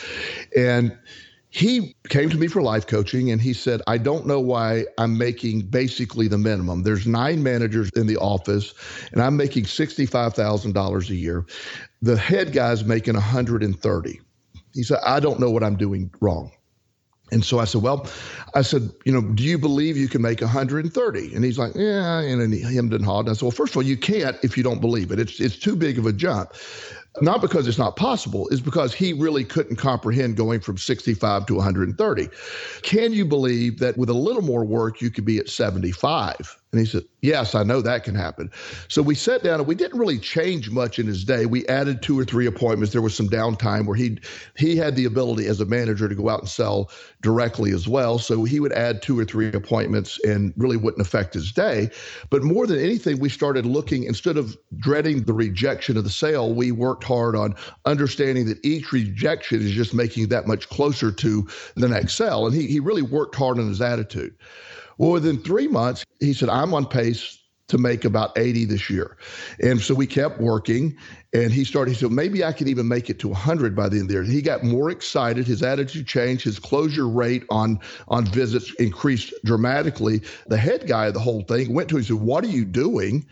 and 0.57 0.97
he 1.55 1.95
came 2.09 2.31
to 2.31 2.37
me 2.37 2.49
for 2.49 2.63
life 2.63 2.85
coaching 2.89 3.31
and 3.31 3.41
he 3.41 3.53
said, 3.53 3.81
I 3.87 3.97
don't 3.97 4.27
know 4.27 4.41
why 4.41 4.87
I'm 4.99 5.17
making 5.17 5.69
basically 5.69 6.27
the 6.27 6.37
minimum. 6.37 6.83
There's 6.83 7.07
nine 7.07 7.45
managers 7.45 7.91
in 7.95 8.09
the 8.09 8.17
office 8.17 8.75
and 9.13 9.23
I'm 9.23 9.37
making 9.37 9.63
$65,000 9.65 11.11
a 11.11 11.15
year. 11.15 11.47
The 12.03 12.17
head 12.17 12.53
guy's 12.53 12.85
making 12.85 13.15
130. 13.15 14.21
He 14.73 14.83
said, 14.83 14.99
I 15.07 15.21
don't 15.21 15.39
know 15.39 15.49
what 15.49 15.63
I'm 15.63 15.77
doing 15.77 16.11
wrong. 16.21 16.51
And 17.31 17.45
so 17.45 17.61
I 17.61 17.67
said, 17.67 17.83
well, 17.83 18.09
I 18.57 18.63
said, 18.63 18.91
you 19.05 19.13
know, 19.13 19.23
do 19.23 19.45
you 19.45 19.57
believe 19.57 19.97
you 19.97 20.09
can 20.09 20.23
make 20.23 20.41
130? 20.41 21.35
And 21.37 21.45
he's 21.45 21.59
like, 21.59 21.77
yeah, 21.77 22.19
and 22.19 22.53
he 22.53 22.63
hemmed 22.63 22.93
and 22.95 23.05
hawed. 23.05 23.27
And 23.27 23.31
I 23.31 23.33
said, 23.35 23.43
well, 23.43 23.51
first 23.53 23.75
of 23.75 23.77
all, 23.77 23.85
you 23.85 23.97
can't 23.97 24.37
if 24.43 24.57
you 24.57 24.65
don't 24.65 24.81
believe 24.81 25.13
it. 25.13 25.21
It's, 25.21 25.39
it's 25.39 25.57
too 25.57 25.77
big 25.77 25.99
of 25.99 26.07
a 26.07 26.13
jump. 26.13 26.53
Not 27.21 27.41
because 27.41 27.69
it's 27.69 27.79
not 27.79 27.97
possible, 27.97 28.49
is 28.49 28.61
because 28.61 28.93
he 28.93 29.13
really 29.13 29.45
couldn't 29.45 29.77
comprehend 29.77 30.37
going 30.37 30.61
from 30.61 30.79
65 30.79 31.47
to 31.47 31.55
130. 31.55 32.29
Can 32.83 33.13
you 33.13 33.25
believe 33.25 33.79
that 33.79 33.97
with 33.97 34.09
a 34.09 34.15
little 34.15 34.43
more 34.43 34.65
work, 34.65 35.01
you 35.01 35.11
could 35.11 35.25
be 35.25 35.39
at 35.39 35.49
75? 35.49 36.59
And 36.75 36.81
he 36.81 36.91
said, 36.91 37.05
Yes, 37.23 37.55
I 37.55 37.63
know 37.63 37.81
that 37.81 38.03
can 38.03 38.17
happen. 38.17 38.51
So 38.89 39.01
we 39.01 39.15
sat 39.15 39.45
down 39.45 39.61
and 39.61 39.67
we 39.69 39.77
didn't 39.77 39.99
really 39.99 40.19
change 40.19 40.71
much 40.71 40.99
in 40.99 41.07
his 41.07 41.25
day. 41.25 41.47
We 41.47 41.65
added 41.69 42.03
two 42.03 42.19
or 42.19 42.25
three 42.25 42.47
appointments. 42.47 42.93
There 42.93 43.01
was 43.01 43.15
some 43.15 43.29
downtime 43.29 43.87
where 43.87 43.95
he 43.95 44.19
he 44.57 44.77
had 44.77 44.97
the 44.97 45.05
ability 45.05 45.47
as 45.47 45.61
a 45.61 45.67
manager 45.67 46.09
to 46.09 46.17
go 46.17 46.29
out 46.29 46.41
and 46.41 46.49
sell 46.49 46.91
directly 47.23 47.71
as 47.71 47.87
well. 47.87 48.19
So 48.19 48.43
he 48.43 48.59
would 48.59 48.73
add 48.73 49.03
two 49.03 49.17
or 49.17 49.25
three 49.25 49.53
appointments 49.53 50.19
and 50.25 50.53
really 50.57 50.77
wouldn't 50.77 51.01
affect 51.01 51.33
his 51.33 51.53
day. 51.53 51.91
But 52.29 52.43
more 52.43 52.67
than 52.67 52.81
anything, 52.81 53.21
we 53.21 53.29
started 53.29 53.67
looking 53.67 54.03
instead 54.03 54.37
of 54.37 54.57
dreading 54.79 55.23
the 55.23 55.33
rejection 55.33 55.97
of 55.97 56.03
the 56.03 56.11
sale, 56.11 56.53
we 56.53 56.73
worked 56.73 57.05
hard 57.05 57.37
on 57.37 57.55
understanding 57.85 58.47
that 58.47 58.59
each 58.67 58.91
rejection 58.91 59.63
is 59.63 59.71
just 59.71 59.95
making 59.95 60.27
that 60.31 60.49
much 60.49 60.69
closer 60.69 61.13
to 61.13 61.49
the 61.77 61.89
next 61.89 62.17
sale. 62.17 62.47
And 62.47 62.55
he 62.55 62.67
he 62.67 62.81
really 62.81 63.03
worked 63.03 63.37
hard 63.37 63.61
on 63.61 63.69
his 63.69 63.81
attitude. 63.81 64.35
Well, 64.99 65.13
within 65.13 65.39
three 65.39 65.69
months, 65.69 66.05
he 66.21 66.33
said, 66.33 66.49
I'm 66.49 66.75
on 66.75 66.87
pace 66.87 67.39
to 67.69 67.79
make 67.79 68.05
about 68.05 68.37
80 68.37 68.67
this 68.67 68.91
year. 68.91 69.17
And 69.61 69.81
so 69.81 69.95
we 69.95 70.07
kept 70.07 70.39
working 70.39 70.97
and 71.33 71.51
he 71.51 71.65
started, 71.65 71.93
he 71.93 71.97
said, 71.97 72.13
maybe 72.13 72.45
I 72.45 72.53
can 72.53 72.69
even 72.69 72.87
make 72.87 73.09
it 73.09 73.19
to 73.21 73.29
100 73.29 73.75
by 73.75 73.89
the 73.89 73.97
end 73.97 74.03
of 74.03 74.09
the 74.09 74.15
year. 74.15 74.23
He 74.23 74.43
got 74.43 74.63
more 74.63 74.91
excited. 74.91 75.47
His 75.47 75.63
attitude 75.63 76.07
changed. 76.07 76.45
His 76.45 76.59
closure 76.59 77.09
rate 77.09 77.45
on, 77.51 77.81
on 78.09 78.27
visits 78.27 78.73
increased 78.75 79.33
dramatically. 79.45 80.21
The 80.47 80.59
head 80.59 80.87
guy 80.87 81.07
of 81.07 81.15
the 81.15 81.21
whole 81.21 81.43
thing 81.43 81.73
went 81.73 81.89
to 81.89 81.97
him 81.97 82.01
and 82.01 82.07
said, 82.07 82.17
what 82.17 82.45
are 82.45 82.49
you 82.49 82.67
doing? 82.67 83.27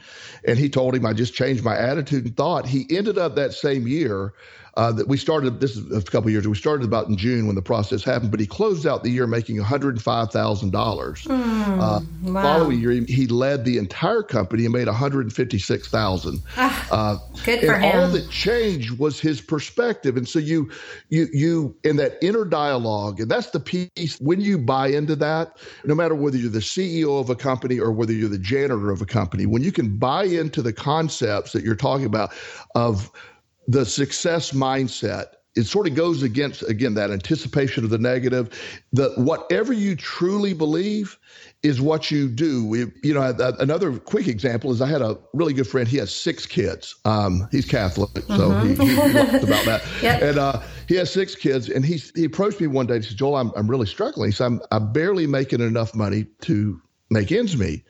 And 0.49 0.59
he 0.59 0.71
told 0.71 0.95
him, 0.95 1.05
I 1.05 1.13
just 1.13 1.35
changed 1.35 1.63
my 1.63 1.77
attitude 1.77 2.25
and 2.25 2.37
thought. 2.37 2.67
He 2.67 2.87
ended 2.91 3.19
up 3.19 3.37
that 3.37 3.53
same 3.53 3.87
year 3.87 4.33
uh, 4.75 4.91
that 4.93 5.07
we 5.07 5.19
started 5.19 5.61
this 5.61 5.77
is 5.77 5.93
a 5.95 6.03
couple 6.11 6.31
years 6.31 6.45
ago. 6.45 6.51
We 6.51 6.57
started 6.57 6.85
about 6.85 7.09
in 7.09 7.17
June 7.17 7.47
when 7.47 7.55
the 7.55 7.63
process 7.63 8.03
happened, 8.03 8.31
but 8.31 8.41
he 8.41 8.47
closed 8.47 8.87
out 8.87 9.03
the 9.03 9.11
year 9.11 9.27
making 9.27 9.57
one 9.57 9.67
hundred 9.67 9.91
and 9.91 10.03
five 10.03 10.31
thousand 10.31 10.71
mm, 10.71 10.73
dollars. 10.73 11.27
Uh, 11.29 12.01
wow. 12.23 12.43
Following 12.43 12.81
year, 12.81 12.93
he, 12.93 13.05
he, 13.05 13.27
led 13.27 13.65
the 13.65 13.77
entire 13.77 14.23
company 14.23 14.65
and 14.65 14.73
made 14.73 14.87
one 14.87 14.97
hundred 14.97 15.23
and 15.23 15.33
fifty 15.33 15.59
six 15.59 15.89
thousand. 15.89 16.41
Ah, 16.57 16.89
uh, 16.91 17.19
good 17.45 17.61
for 17.61 17.75
and 17.75 17.85
him. 17.85 18.01
All 18.01 18.09
that 18.09 18.31
changed 18.31 18.99
was 18.99 19.21
his 19.21 19.43
perspective, 19.43 20.17
and 20.17 20.27
so 20.27 20.39
you 20.39 20.71
you 21.11 21.29
you 21.33 21.77
in 21.85 21.97
that 21.97 22.17
inner 22.23 22.47
dialogue, 22.47 23.21
and 23.21 23.31
that's 23.31 23.51
the 23.51 23.61
piece 23.61 24.19
when 24.21 24.41
you 24.41 24.57
buy 24.57 24.89
into 24.89 25.17
that. 25.17 25.59
No 25.85 25.95
matter 25.95 26.15
whether 26.15 26.39
you're 26.39 26.51
the 26.51 26.61
CEO 26.61 27.21
of 27.21 27.29
a 27.29 27.37
company 27.37 27.79
or 27.79 27.93
whether 27.93 28.13
you're 28.13 28.29
the 28.31 28.39
janitor 28.39 28.91
of 28.91 29.03
a 29.03 29.07
company, 29.07 29.45
when 29.45 29.63
you 29.63 29.73
can 29.73 29.99
buy 29.99 30.25
into 30.25 30.63
the 30.63 30.73
concepts 30.73 31.53
that 31.53 31.63
you're 31.63 31.75
talking 31.75 32.07
about 32.07 32.33
of 32.75 33.11
the 33.69 33.85
success 33.85 34.53
mindset 34.53 35.27
it 35.55 35.65
sort 35.65 35.87
of 35.87 35.95
goes 35.95 36.23
against 36.23 36.63
again 36.63 36.95
that 36.95 37.11
anticipation 37.11 37.85
of 37.85 37.91
the 37.91 37.99
negative 37.99 38.51
that 38.93 39.17
whatever 39.19 39.73
you 39.73 39.95
truly 39.95 40.55
believe 40.55 41.19
is 41.63 41.81
what 41.81 42.11
you 42.11 42.29
do. 42.29 42.65
We, 42.65 42.87
you 43.03 43.15
know 43.15 43.35
another 43.61 43.99
quick 43.99 44.29
example 44.29 44.73
is 44.73 44.81
i 44.81 44.87
had 44.87 45.03
a 45.03 45.19
really 45.35 45.53
good 45.53 45.67
friend. 45.67 45.87
He 45.87 45.99
has 45.99 46.15
six 46.15 46.47
kids. 46.47 46.95
Um, 47.05 47.49
he's 47.51 47.67
catholic 47.67 48.25
so 48.29 48.51
mm-hmm. 48.51 48.81
he, 48.81 48.89
he 48.89 49.45
about 49.45 49.65
that. 49.67 49.83
Yep. 50.03 50.23
and 50.23 50.39
uh, 50.39 50.63
he 50.89 50.97
has 50.97 51.13
six 51.13 51.35
kids 51.35 51.69
and 51.69 51.85
he, 51.85 52.03
he 52.15 52.25
approached 52.25 52.61
me 52.61 52.67
one 52.67 52.87
day 52.87 52.97
and 52.97 53.05
said 53.05 53.17
joel 53.17 53.37
i'm, 53.37 53.53
I'm 53.55 53.69
really 53.69 53.87
struggling. 53.87 54.31
He 54.31 54.35
said 54.35 54.47
I'm, 54.47 54.61
I'm 54.71 54.93
barely 54.93 55.27
making 55.27 55.61
enough 55.61 55.95
money 55.95 56.27
to 56.43 56.81
make 57.11 57.31
ends 57.31 57.57
meet. 57.57 57.85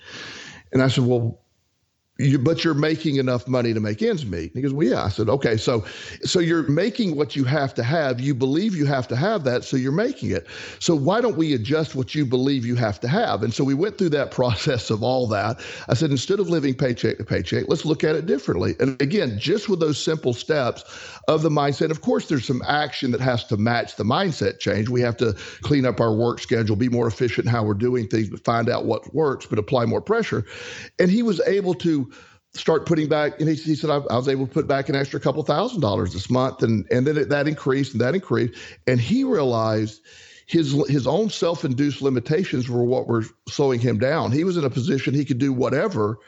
And 0.73 0.83
i 0.83 0.89
said 0.89 1.05
well 1.05 1.42
you, 2.23 2.39
but 2.39 2.65
you're 2.65 2.75
making 2.75 3.17
enough 3.17 3.47
money 3.49 3.75
to 3.75 3.81
make 3.81 4.03
ends 4.03 4.25
meet. 4.25 4.55
And 4.55 4.57
he 4.57 4.63
goes, 4.63 4.73
well, 4.73 4.87
yeah. 4.87 5.05
I 5.05 5.09
said, 5.09 5.29
okay, 5.29 5.57
so 5.57 5.85
so 6.25 6.39
you're 6.39 6.69
making 6.69 7.17
what 7.17 7.37
you 7.37 7.45
have 7.45 7.75
to 7.75 7.83
have. 7.83 8.21
You 8.21 8.35
believe 8.35 8.77
you 8.77 8.87
have 8.87 9.09
to 9.09 9.17
have 9.17 9.45
that, 9.45 9.65
so 9.65 9.77
you're 9.77 9.93
making 9.93 10.31
it. 10.31 10.47
So 10.79 10.95
why 10.95 11.21
don't 11.21 11.37
we 11.37 11.55
adjust 11.55 11.95
what 11.95 12.15
you 12.15 12.25
believe 12.25 12.65
you 12.65 12.77
have 12.77 13.01
to 13.01 13.09
have? 13.09 13.43
And 13.43 13.53
so 13.53 13.65
we 13.65 13.75
went 13.75 13.99
through 13.99 14.11
that 14.11 14.31
process 14.43 14.91
of 14.91 15.03
all 15.03 15.27
that. 15.29 15.61
I 15.89 15.95
said, 15.95 16.11
instead 16.11 16.41
of 16.41 16.49
living 16.49 16.75
paycheck 16.75 17.19
to 17.19 17.25
paycheck, 17.25 17.65
let's 17.69 17.85
look 17.85 18.05
at 18.05 18.15
it 18.15 18.27
differently. 18.27 18.75
And 18.81 19.01
again, 19.01 19.39
just 19.39 19.69
with 19.69 19.81
those 19.81 20.03
simple 20.03 20.33
steps 20.33 20.85
of 21.29 21.43
the 21.43 21.51
mindset. 21.51 21.91
Of 21.91 22.01
course, 22.01 22.29
there's 22.29 22.47
some 22.47 22.63
action 22.67 23.11
that 23.13 23.21
has 23.21 23.45
to 23.45 23.57
match 23.57 23.97
the 23.97 24.05
mindset 24.05 24.59
change. 24.59 24.89
We 24.89 25.01
have 25.03 25.17
to 25.19 25.35
clean 25.63 25.87
up 25.87 26.01
our 26.01 26.13
work 26.13 26.41
schedule, 26.41 26.77
be 26.77 26.89
more 26.89 27.07
efficient 27.07 27.47
in 27.47 27.53
how 27.53 27.65
we're 27.65 27.75
doing 27.75 28.09
things, 28.09 28.29
but 28.29 28.45
find 28.45 28.69
out 28.69 28.85
what 28.85 29.15
works, 29.15 29.47
but 29.47 29.59
apply 29.59 29.85
more 29.87 30.01
pressure. 30.01 30.45
And 30.99 31.11
he 31.11 31.23
was 31.23 31.41
able 31.47 31.75
to 31.75 32.12
start 32.55 32.87
putting 32.87 33.09
back. 33.09 33.41
And 33.41 33.49
he, 33.49 33.55
he 33.55 33.75
said, 33.75 33.91
I, 33.91 33.97
I, 34.11 34.17
was 34.17 34.29
able 34.29 34.47
to 34.47 34.53
put 34.53 34.67
back 34.67 34.88
an 34.88 34.97
extra 34.97 35.21
couple 35.21 35.43
thousand 35.43 35.81
dollars 35.81 36.12
this 36.12 36.31
month. 36.31 36.62
And, 36.62 36.87
and 36.91 37.07
then 37.07 37.17
it, 37.17 37.29
that 37.31 37.49
increased 37.49 37.93
and 37.93 38.01
that 38.01 38.15
increased. 38.15 38.59
And 38.87 39.01
he 39.01 39.25
realized 39.25 40.01
his, 40.47 40.73
his 40.88 41.07
own 41.07 41.31
self 41.31 41.65
induced 41.65 42.03
limitations 42.03 42.69
were 42.69 42.85
what 42.85 43.07
were 43.07 43.25
slowing 43.49 43.81
him 43.81 43.99
down. 43.99 44.33
He 44.33 44.45
was 44.45 44.57
in 44.57 44.65
a 44.65 44.71
position 44.71 45.15
he 45.15 45.25
could 45.25 45.38
do 45.38 45.53
whatever 45.53 46.19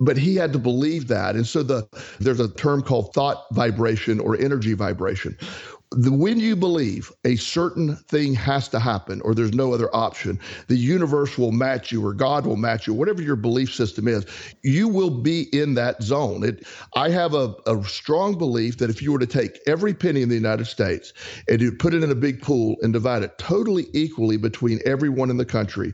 but 0.00 0.16
he 0.16 0.34
had 0.34 0.52
to 0.52 0.58
believe 0.58 1.06
that 1.08 1.36
and 1.36 1.46
so 1.46 1.62
the 1.62 1.86
there's 2.18 2.40
a 2.40 2.52
term 2.54 2.82
called 2.82 3.12
thought 3.14 3.44
vibration 3.52 4.18
or 4.18 4.36
energy 4.36 4.72
vibration 4.72 5.36
the, 5.96 6.12
when 6.12 6.38
you 6.38 6.56
believe 6.56 7.12
a 7.24 7.36
certain 7.36 7.96
thing 7.96 8.34
has 8.34 8.68
to 8.70 8.80
happen 8.80 9.20
or 9.22 9.34
there's 9.34 9.54
no 9.54 9.72
other 9.72 9.94
option, 9.94 10.38
the 10.68 10.76
universe 10.76 11.38
will 11.38 11.52
match 11.52 11.92
you 11.92 12.04
or 12.04 12.14
God 12.14 12.46
will 12.46 12.56
match 12.56 12.86
you, 12.86 12.94
whatever 12.94 13.22
your 13.22 13.36
belief 13.36 13.72
system 13.74 14.08
is, 14.08 14.26
you 14.62 14.88
will 14.88 15.10
be 15.10 15.48
in 15.52 15.74
that 15.74 16.02
zone. 16.02 16.44
It, 16.44 16.66
I 16.94 17.10
have 17.10 17.34
a, 17.34 17.54
a 17.66 17.82
strong 17.84 18.38
belief 18.38 18.78
that 18.78 18.90
if 18.90 19.02
you 19.02 19.12
were 19.12 19.18
to 19.18 19.26
take 19.26 19.58
every 19.66 19.94
penny 19.94 20.22
in 20.22 20.28
the 20.28 20.34
United 20.34 20.66
States 20.66 21.12
and 21.48 21.60
you 21.60 21.72
put 21.72 21.94
it 21.94 22.02
in 22.02 22.10
a 22.10 22.16
big 22.16 22.42
pool 22.42 22.76
and 22.82 22.92
divide 22.92 23.22
it 23.22 23.36
totally 23.38 23.86
equally 23.92 24.36
between 24.36 24.80
everyone 24.84 25.30
in 25.30 25.36
the 25.36 25.44
country, 25.44 25.92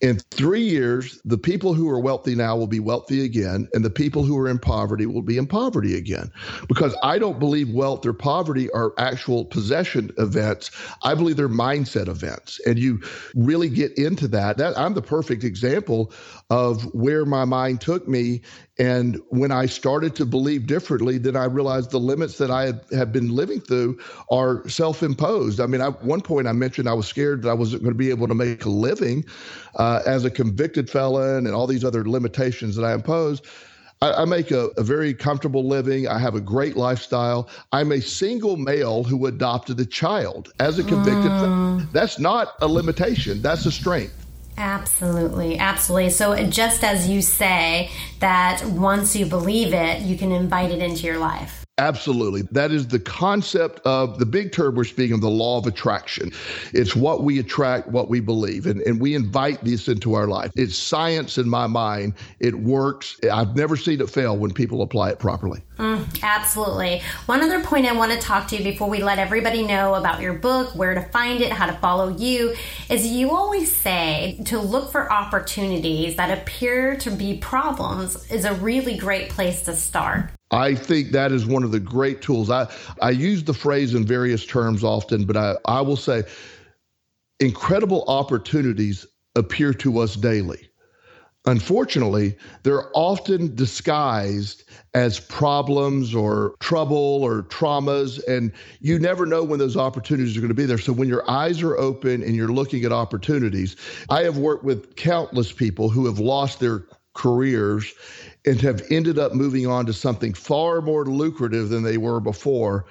in 0.00 0.18
three 0.30 0.62
years, 0.62 1.20
the 1.24 1.38
people 1.38 1.74
who 1.74 1.88
are 1.88 2.00
wealthy 2.00 2.34
now 2.34 2.56
will 2.56 2.66
be 2.66 2.80
wealthy 2.80 3.24
again, 3.24 3.68
and 3.72 3.84
the 3.84 3.90
people 3.90 4.24
who 4.24 4.38
are 4.38 4.48
in 4.48 4.58
poverty 4.58 5.06
will 5.06 5.22
be 5.22 5.38
in 5.38 5.46
poverty 5.46 5.96
again. 5.96 6.30
Because 6.68 6.94
I 7.02 7.18
don't 7.18 7.38
believe 7.38 7.70
wealth 7.70 8.06
or 8.06 8.12
poverty 8.12 8.70
are 8.72 8.92
actual 8.98 9.37
actual 9.38 9.44
possession 9.44 10.10
events. 10.18 10.70
I 11.02 11.14
believe 11.14 11.36
they're 11.36 11.48
mindset 11.48 12.08
events. 12.08 12.60
And 12.66 12.78
you 12.78 13.00
really 13.34 13.68
get 13.68 13.96
into 13.98 14.28
that. 14.28 14.56
that 14.58 14.76
I'm 14.78 14.94
the 14.94 15.02
perfect 15.02 15.44
example 15.44 16.12
of 16.50 16.82
where 16.94 17.24
my 17.24 17.44
mind 17.44 17.80
took 17.80 18.08
me. 18.08 18.42
And 18.78 19.20
when 19.30 19.50
I 19.50 19.66
started 19.66 20.14
to 20.16 20.26
believe 20.26 20.66
differently, 20.66 21.18
then 21.18 21.36
I 21.36 21.44
realized 21.44 21.90
the 21.90 21.98
limits 21.98 22.38
that 22.38 22.50
I 22.50 22.72
have 22.94 23.12
been 23.12 23.34
living 23.34 23.60
through 23.60 23.98
are 24.30 24.66
self 24.68 25.02
imposed. 25.02 25.60
I 25.60 25.66
mean, 25.66 25.80
at 25.80 26.02
one 26.04 26.20
point 26.20 26.46
I 26.46 26.52
mentioned 26.52 26.88
I 26.88 26.94
was 26.94 27.08
scared 27.08 27.42
that 27.42 27.50
I 27.50 27.54
wasn't 27.54 27.82
going 27.82 27.94
to 27.94 27.98
be 27.98 28.10
able 28.10 28.28
to 28.28 28.34
make 28.34 28.64
a 28.64 28.70
living 28.70 29.24
uh, 29.76 30.02
as 30.06 30.24
a 30.24 30.30
convicted 30.30 30.88
felon 30.88 31.46
and 31.46 31.54
all 31.54 31.66
these 31.66 31.84
other 31.84 32.08
limitations 32.08 32.76
that 32.76 32.84
I 32.84 32.94
imposed. 32.94 33.46
I, 34.00 34.22
I 34.22 34.24
make 34.24 34.50
a, 34.50 34.68
a, 34.76 34.82
very 34.82 35.12
comfortable 35.12 35.66
living. 35.66 36.06
I 36.06 36.18
have 36.18 36.34
a 36.34 36.40
great 36.40 36.76
lifestyle. 36.76 37.48
I'm 37.72 37.92
a 37.92 38.00
single 38.00 38.56
male 38.56 39.02
who 39.02 39.26
adopted 39.26 39.80
a 39.80 39.86
child 39.86 40.52
as 40.60 40.78
a 40.78 40.84
convicted. 40.84 41.30
Mm. 41.30 41.90
That's 41.92 42.18
not 42.18 42.54
a 42.60 42.68
limitation. 42.68 43.42
That's 43.42 43.66
a 43.66 43.72
strength. 43.72 44.26
Absolutely, 44.56 45.58
absolutely. 45.58 46.10
So, 46.10 46.34
just 46.46 46.82
as 46.82 47.08
you 47.08 47.22
say 47.22 47.90
that 48.18 48.64
once 48.64 49.14
you 49.14 49.24
believe 49.24 49.72
it, 49.72 50.02
you 50.02 50.18
can 50.18 50.32
invite 50.32 50.72
it 50.72 50.82
into 50.82 51.06
your 51.06 51.18
life. 51.18 51.64
Absolutely. 51.78 52.42
That 52.50 52.72
is 52.72 52.88
the 52.88 52.98
concept 52.98 53.80
of 53.86 54.18
the 54.18 54.26
big 54.26 54.50
term 54.50 54.74
we're 54.74 54.82
speaking 54.84 55.14
of 55.14 55.20
the 55.20 55.30
law 55.30 55.58
of 55.58 55.66
attraction. 55.66 56.32
It's 56.72 56.96
what 56.96 57.22
we 57.22 57.38
attract, 57.38 57.88
what 57.88 58.08
we 58.08 58.18
believe. 58.18 58.66
And, 58.66 58.80
and 58.82 59.00
we 59.00 59.14
invite 59.14 59.62
this 59.64 59.86
into 59.86 60.14
our 60.14 60.26
life. 60.26 60.50
It's 60.56 60.76
science 60.76 61.38
in 61.38 61.48
my 61.48 61.68
mind. 61.68 62.14
It 62.40 62.56
works. 62.56 63.16
I've 63.32 63.54
never 63.54 63.76
seen 63.76 64.00
it 64.00 64.10
fail 64.10 64.36
when 64.36 64.52
people 64.52 64.82
apply 64.82 65.10
it 65.10 65.20
properly. 65.20 65.62
Mm, 65.78 66.22
absolutely. 66.24 67.02
One 67.26 67.40
other 67.40 67.62
point 67.62 67.86
I 67.86 67.92
want 67.92 68.10
to 68.10 68.18
talk 68.18 68.48
to 68.48 68.56
you 68.56 68.64
before 68.64 68.90
we 68.90 69.00
let 69.00 69.20
everybody 69.20 69.64
know 69.64 69.94
about 69.94 70.20
your 70.20 70.32
book, 70.32 70.74
where 70.74 70.92
to 70.92 71.02
find 71.02 71.40
it, 71.40 71.52
how 71.52 71.66
to 71.66 71.72
follow 71.74 72.08
you, 72.08 72.56
is 72.90 73.06
you 73.06 73.30
always 73.30 73.70
say 73.70 74.40
to 74.46 74.58
look 74.58 74.90
for 74.90 75.10
opportunities 75.12 76.16
that 76.16 76.36
appear 76.36 76.96
to 76.96 77.10
be 77.12 77.38
problems 77.38 78.28
is 78.30 78.44
a 78.44 78.54
really 78.54 78.96
great 78.96 79.28
place 79.28 79.62
to 79.62 79.76
start. 79.76 80.30
I 80.50 80.74
think 80.74 81.12
that 81.12 81.30
is 81.30 81.46
one 81.46 81.62
of 81.62 81.70
the 81.70 81.80
great 81.80 82.22
tools. 82.22 82.50
I, 82.50 82.68
I 83.00 83.10
use 83.10 83.44
the 83.44 83.54
phrase 83.54 83.94
in 83.94 84.04
various 84.04 84.44
terms 84.44 84.82
often, 84.82 85.26
but 85.26 85.36
I, 85.36 85.54
I 85.66 85.80
will 85.80 85.96
say 85.96 86.24
incredible 87.38 88.04
opportunities 88.08 89.06
appear 89.36 89.72
to 89.74 90.00
us 90.00 90.16
daily. 90.16 90.67
Unfortunately, 91.48 92.36
they're 92.62 92.90
often 92.94 93.54
disguised 93.54 94.64
as 94.92 95.18
problems 95.18 96.14
or 96.14 96.54
trouble 96.60 97.22
or 97.22 97.44
traumas, 97.44 98.22
and 98.28 98.52
you 98.80 98.98
never 98.98 99.24
know 99.24 99.42
when 99.42 99.58
those 99.58 99.74
opportunities 99.74 100.36
are 100.36 100.40
going 100.40 100.48
to 100.48 100.54
be 100.54 100.66
there. 100.66 100.76
So, 100.76 100.92
when 100.92 101.08
your 101.08 101.28
eyes 101.30 101.62
are 101.62 101.74
open 101.78 102.22
and 102.22 102.36
you're 102.36 102.52
looking 102.52 102.84
at 102.84 102.92
opportunities, 102.92 103.76
I 104.10 104.24
have 104.24 104.36
worked 104.36 104.62
with 104.62 104.94
countless 104.96 105.50
people 105.50 105.88
who 105.88 106.04
have 106.04 106.18
lost 106.18 106.60
their 106.60 106.84
careers 107.14 107.94
and 108.44 108.60
have 108.60 108.82
ended 108.90 109.18
up 109.18 109.32
moving 109.32 109.66
on 109.66 109.86
to 109.86 109.94
something 109.94 110.34
far 110.34 110.82
more 110.82 111.06
lucrative 111.06 111.70
than 111.70 111.82
they 111.82 111.96
were 111.96 112.20
before 112.20 112.84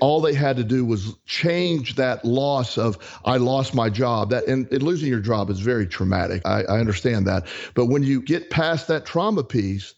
all 0.00 0.20
they 0.20 0.34
had 0.34 0.56
to 0.56 0.64
do 0.64 0.84
was 0.84 1.14
change 1.26 1.96
that 1.96 2.24
loss 2.24 2.78
of 2.78 2.98
I 3.24 3.36
lost 3.36 3.74
my 3.74 3.90
job. 3.90 4.30
That 4.30 4.46
and, 4.46 4.70
and 4.72 4.82
losing 4.82 5.08
your 5.08 5.20
job 5.20 5.50
is 5.50 5.60
very 5.60 5.86
traumatic. 5.86 6.42
I, 6.44 6.62
I 6.64 6.78
understand 6.80 7.26
that. 7.26 7.46
But 7.74 7.86
when 7.86 8.02
you 8.02 8.22
get 8.22 8.50
past 8.50 8.88
that 8.88 9.06
trauma 9.06 9.44
piece, 9.44 9.94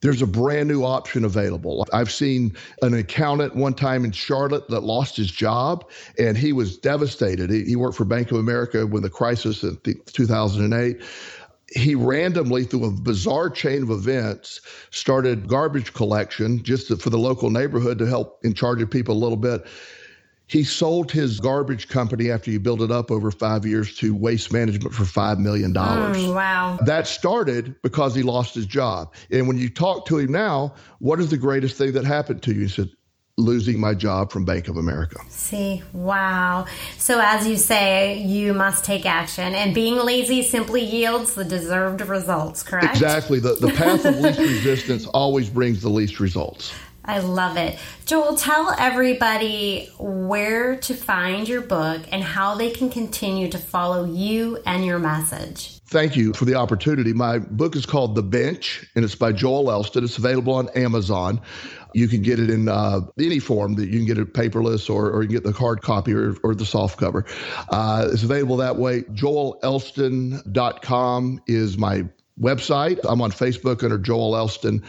there's 0.00 0.22
a 0.22 0.26
brand 0.26 0.68
new 0.68 0.82
option 0.82 1.24
available. 1.24 1.86
I've 1.92 2.10
seen 2.10 2.56
an 2.82 2.94
accountant 2.94 3.54
one 3.54 3.74
time 3.74 4.04
in 4.04 4.12
Charlotte 4.12 4.68
that 4.68 4.80
lost 4.80 5.16
his 5.16 5.30
job 5.30 5.88
and 6.18 6.36
he 6.36 6.52
was 6.52 6.78
devastated. 6.78 7.50
He, 7.50 7.64
he 7.64 7.76
worked 7.76 7.96
for 7.96 8.04
Bank 8.06 8.30
of 8.30 8.38
America 8.38 8.86
when 8.86 9.02
the 9.02 9.10
crisis 9.10 9.62
in 9.62 9.78
2008 10.06 11.02
he 11.70 11.94
randomly, 11.94 12.64
through 12.64 12.84
a 12.84 12.90
bizarre 12.90 13.48
chain 13.48 13.82
of 13.82 13.90
events, 13.90 14.60
started 14.90 15.46
garbage 15.46 15.92
collection 15.94 16.62
just 16.62 16.88
to, 16.88 16.96
for 16.96 17.10
the 17.10 17.18
local 17.18 17.50
neighborhood 17.50 17.98
to 17.98 18.06
help 18.06 18.44
in 18.44 18.54
charge 18.54 18.82
of 18.82 18.90
people 18.90 19.14
a 19.14 19.18
little 19.18 19.36
bit. 19.36 19.66
He 20.48 20.64
sold 20.64 21.12
his 21.12 21.38
garbage 21.38 21.86
company 21.86 22.28
after 22.28 22.50
he 22.50 22.58
built 22.58 22.80
it 22.80 22.90
up 22.90 23.12
over 23.12 23.30
five 23.30 23.64
years 23.64 23.94
to 23.98 24.16
Waste 24.16 24.52
Management 24.52 24.92
for 24.92 25.04
$5 25.04 25.38
million. 25.38 25.72
Mm, 25.72 26.34
wow. 26.34 26.76
That 26.84 27.06
started 27.06 27.80
because 27.82 28.16
he 28.16 28.24
lost 28.24 28.56
his 28.56 28.66
job. 28.66 29.14
And 29.30 29.46
when 29.46 29.58
you 29.58 29.70
talk 29.70 30.06
to 30.06 30.18
him 30.18 30.32
now, 30.32 30.74
what 30.98 31.20
is 31.20 31.30
the 31.30 31.36
greatest 31.36 31.78
thing 31.78 31.92
that 31.92 32.04
happened 32.04 32.42
to 32.42 32.52
you? 32.52 32.62
He 32.62 32.68
said, 32.68 32.90
losing 33.40 33.80
my 33.80 33.94
job 33.94 34.30
from 34.30 34.44
Bank 34.44 34.68
of 34.68 34.76
America. 34.76 35.18
See, 35.28 35.82
wow. 35.92 36.66
So, 36.98 37.20
as 37.22 37.46
you 37.46 37.56
say, 37.56 38.18
you 38.18 38.54
must 38.54 38.84
take 38.84 39.06
action, 39.06 39.54
and 39.54 39.74
being 39.74 39.96
lazy 39.96 40.42
simply 40.42 40.82
yields 40.82 41.34
the 41.34 41.44
deserved 41.44 42.02
results, 42.02 42.62
correct? 42.62 42.92
Exactly. 42.92 43.40
The, 43.40 43.54
the 43.54 43.72
path 43.72 44.04
of 44.04 44.16
least 44.16 44.38
resistance 44.38 45.06
always 45.06 45.50
brings 45.50 45.82
the 45.82 45.90
least 45.90 46.20
results. 46.20 46.72
I 47.04 47.18
love 47.18 47.56
it. 47.56 47.78
Joel, 48.04 48.36
tell 48.36 48.74
everybody 48.78 49.90
where 49.98 50.76
to 50.76 50.94
find 50.94 51.48
your 51.48 51.62
book 51.62 52.02
and 52.12 52.22
how 52.22 52.54
they 52.54 52.70
can 52.70 52.90
continue 52.90 53.48
to 53.48 53.58
follow 53.58 54.04
you 54.04 54.58
and 54.66 54.84
your 54.84 54.98
message. 54.98 55.80
Thank 55.86 56.14
you 56.14 56.32
for 56.34 56.44
the 56.44 56.54
opportunity. 56.54 57.12
My 57.12 57.38
book 57.38 57.74
is 57.74 57.84
called 57.84 58.14
The 58.14 58.22
Bench, 58.22 58.88
and 58.94 59.04
it's 59.04 59.16
by 59.16 59.32
Joel 59.32 59.72
Elston. 59.72 60.04
It's 60.04 60.18
available 60.18 60.54
on 60.54 60.68
Amazon. 60.76 61.40
You 61.94 62.08
can 62.08 62.20
get 62.22 62.38
it 62.38 62.50
in 62.50 62.68
uh, 62.68 63.00
any 63.18 63.38
form 63.38 63.76
that 63.76 63.88
you 63.88 63.96
can 63.98 64.06
get 64.06 64.18
it 64.18 64.34
paperless 64.34 64.90
or, 64.90 65.10
or 65.10 65.22
you 65.22 65.28
can 65.28 65.36
get 65.36 65.44
the 65.44 65.52
hard 65.52 65.80
copy 65.82 66.12
or, 66.12 66.34
or 66.42 66.54
the 66.54 66.66
soft 66.66 66.98
cover. 66.98 67.24
Uh, 67.70 68.08
it's 68.12 68.22
available 68.22 68.58
that 68.58 68.76
way. 68.76 69.00
JoelElston.com 69.02 71.40
is 71.46 71.78
my 71.78 72.04
website. 72.40 72.98
I'm 73.08 73.20
on 73.20 73.30
Facebook 73.30 73.82
under 73.82 73.98
Joel 73.98 74.36
Elston. 74.36 74.82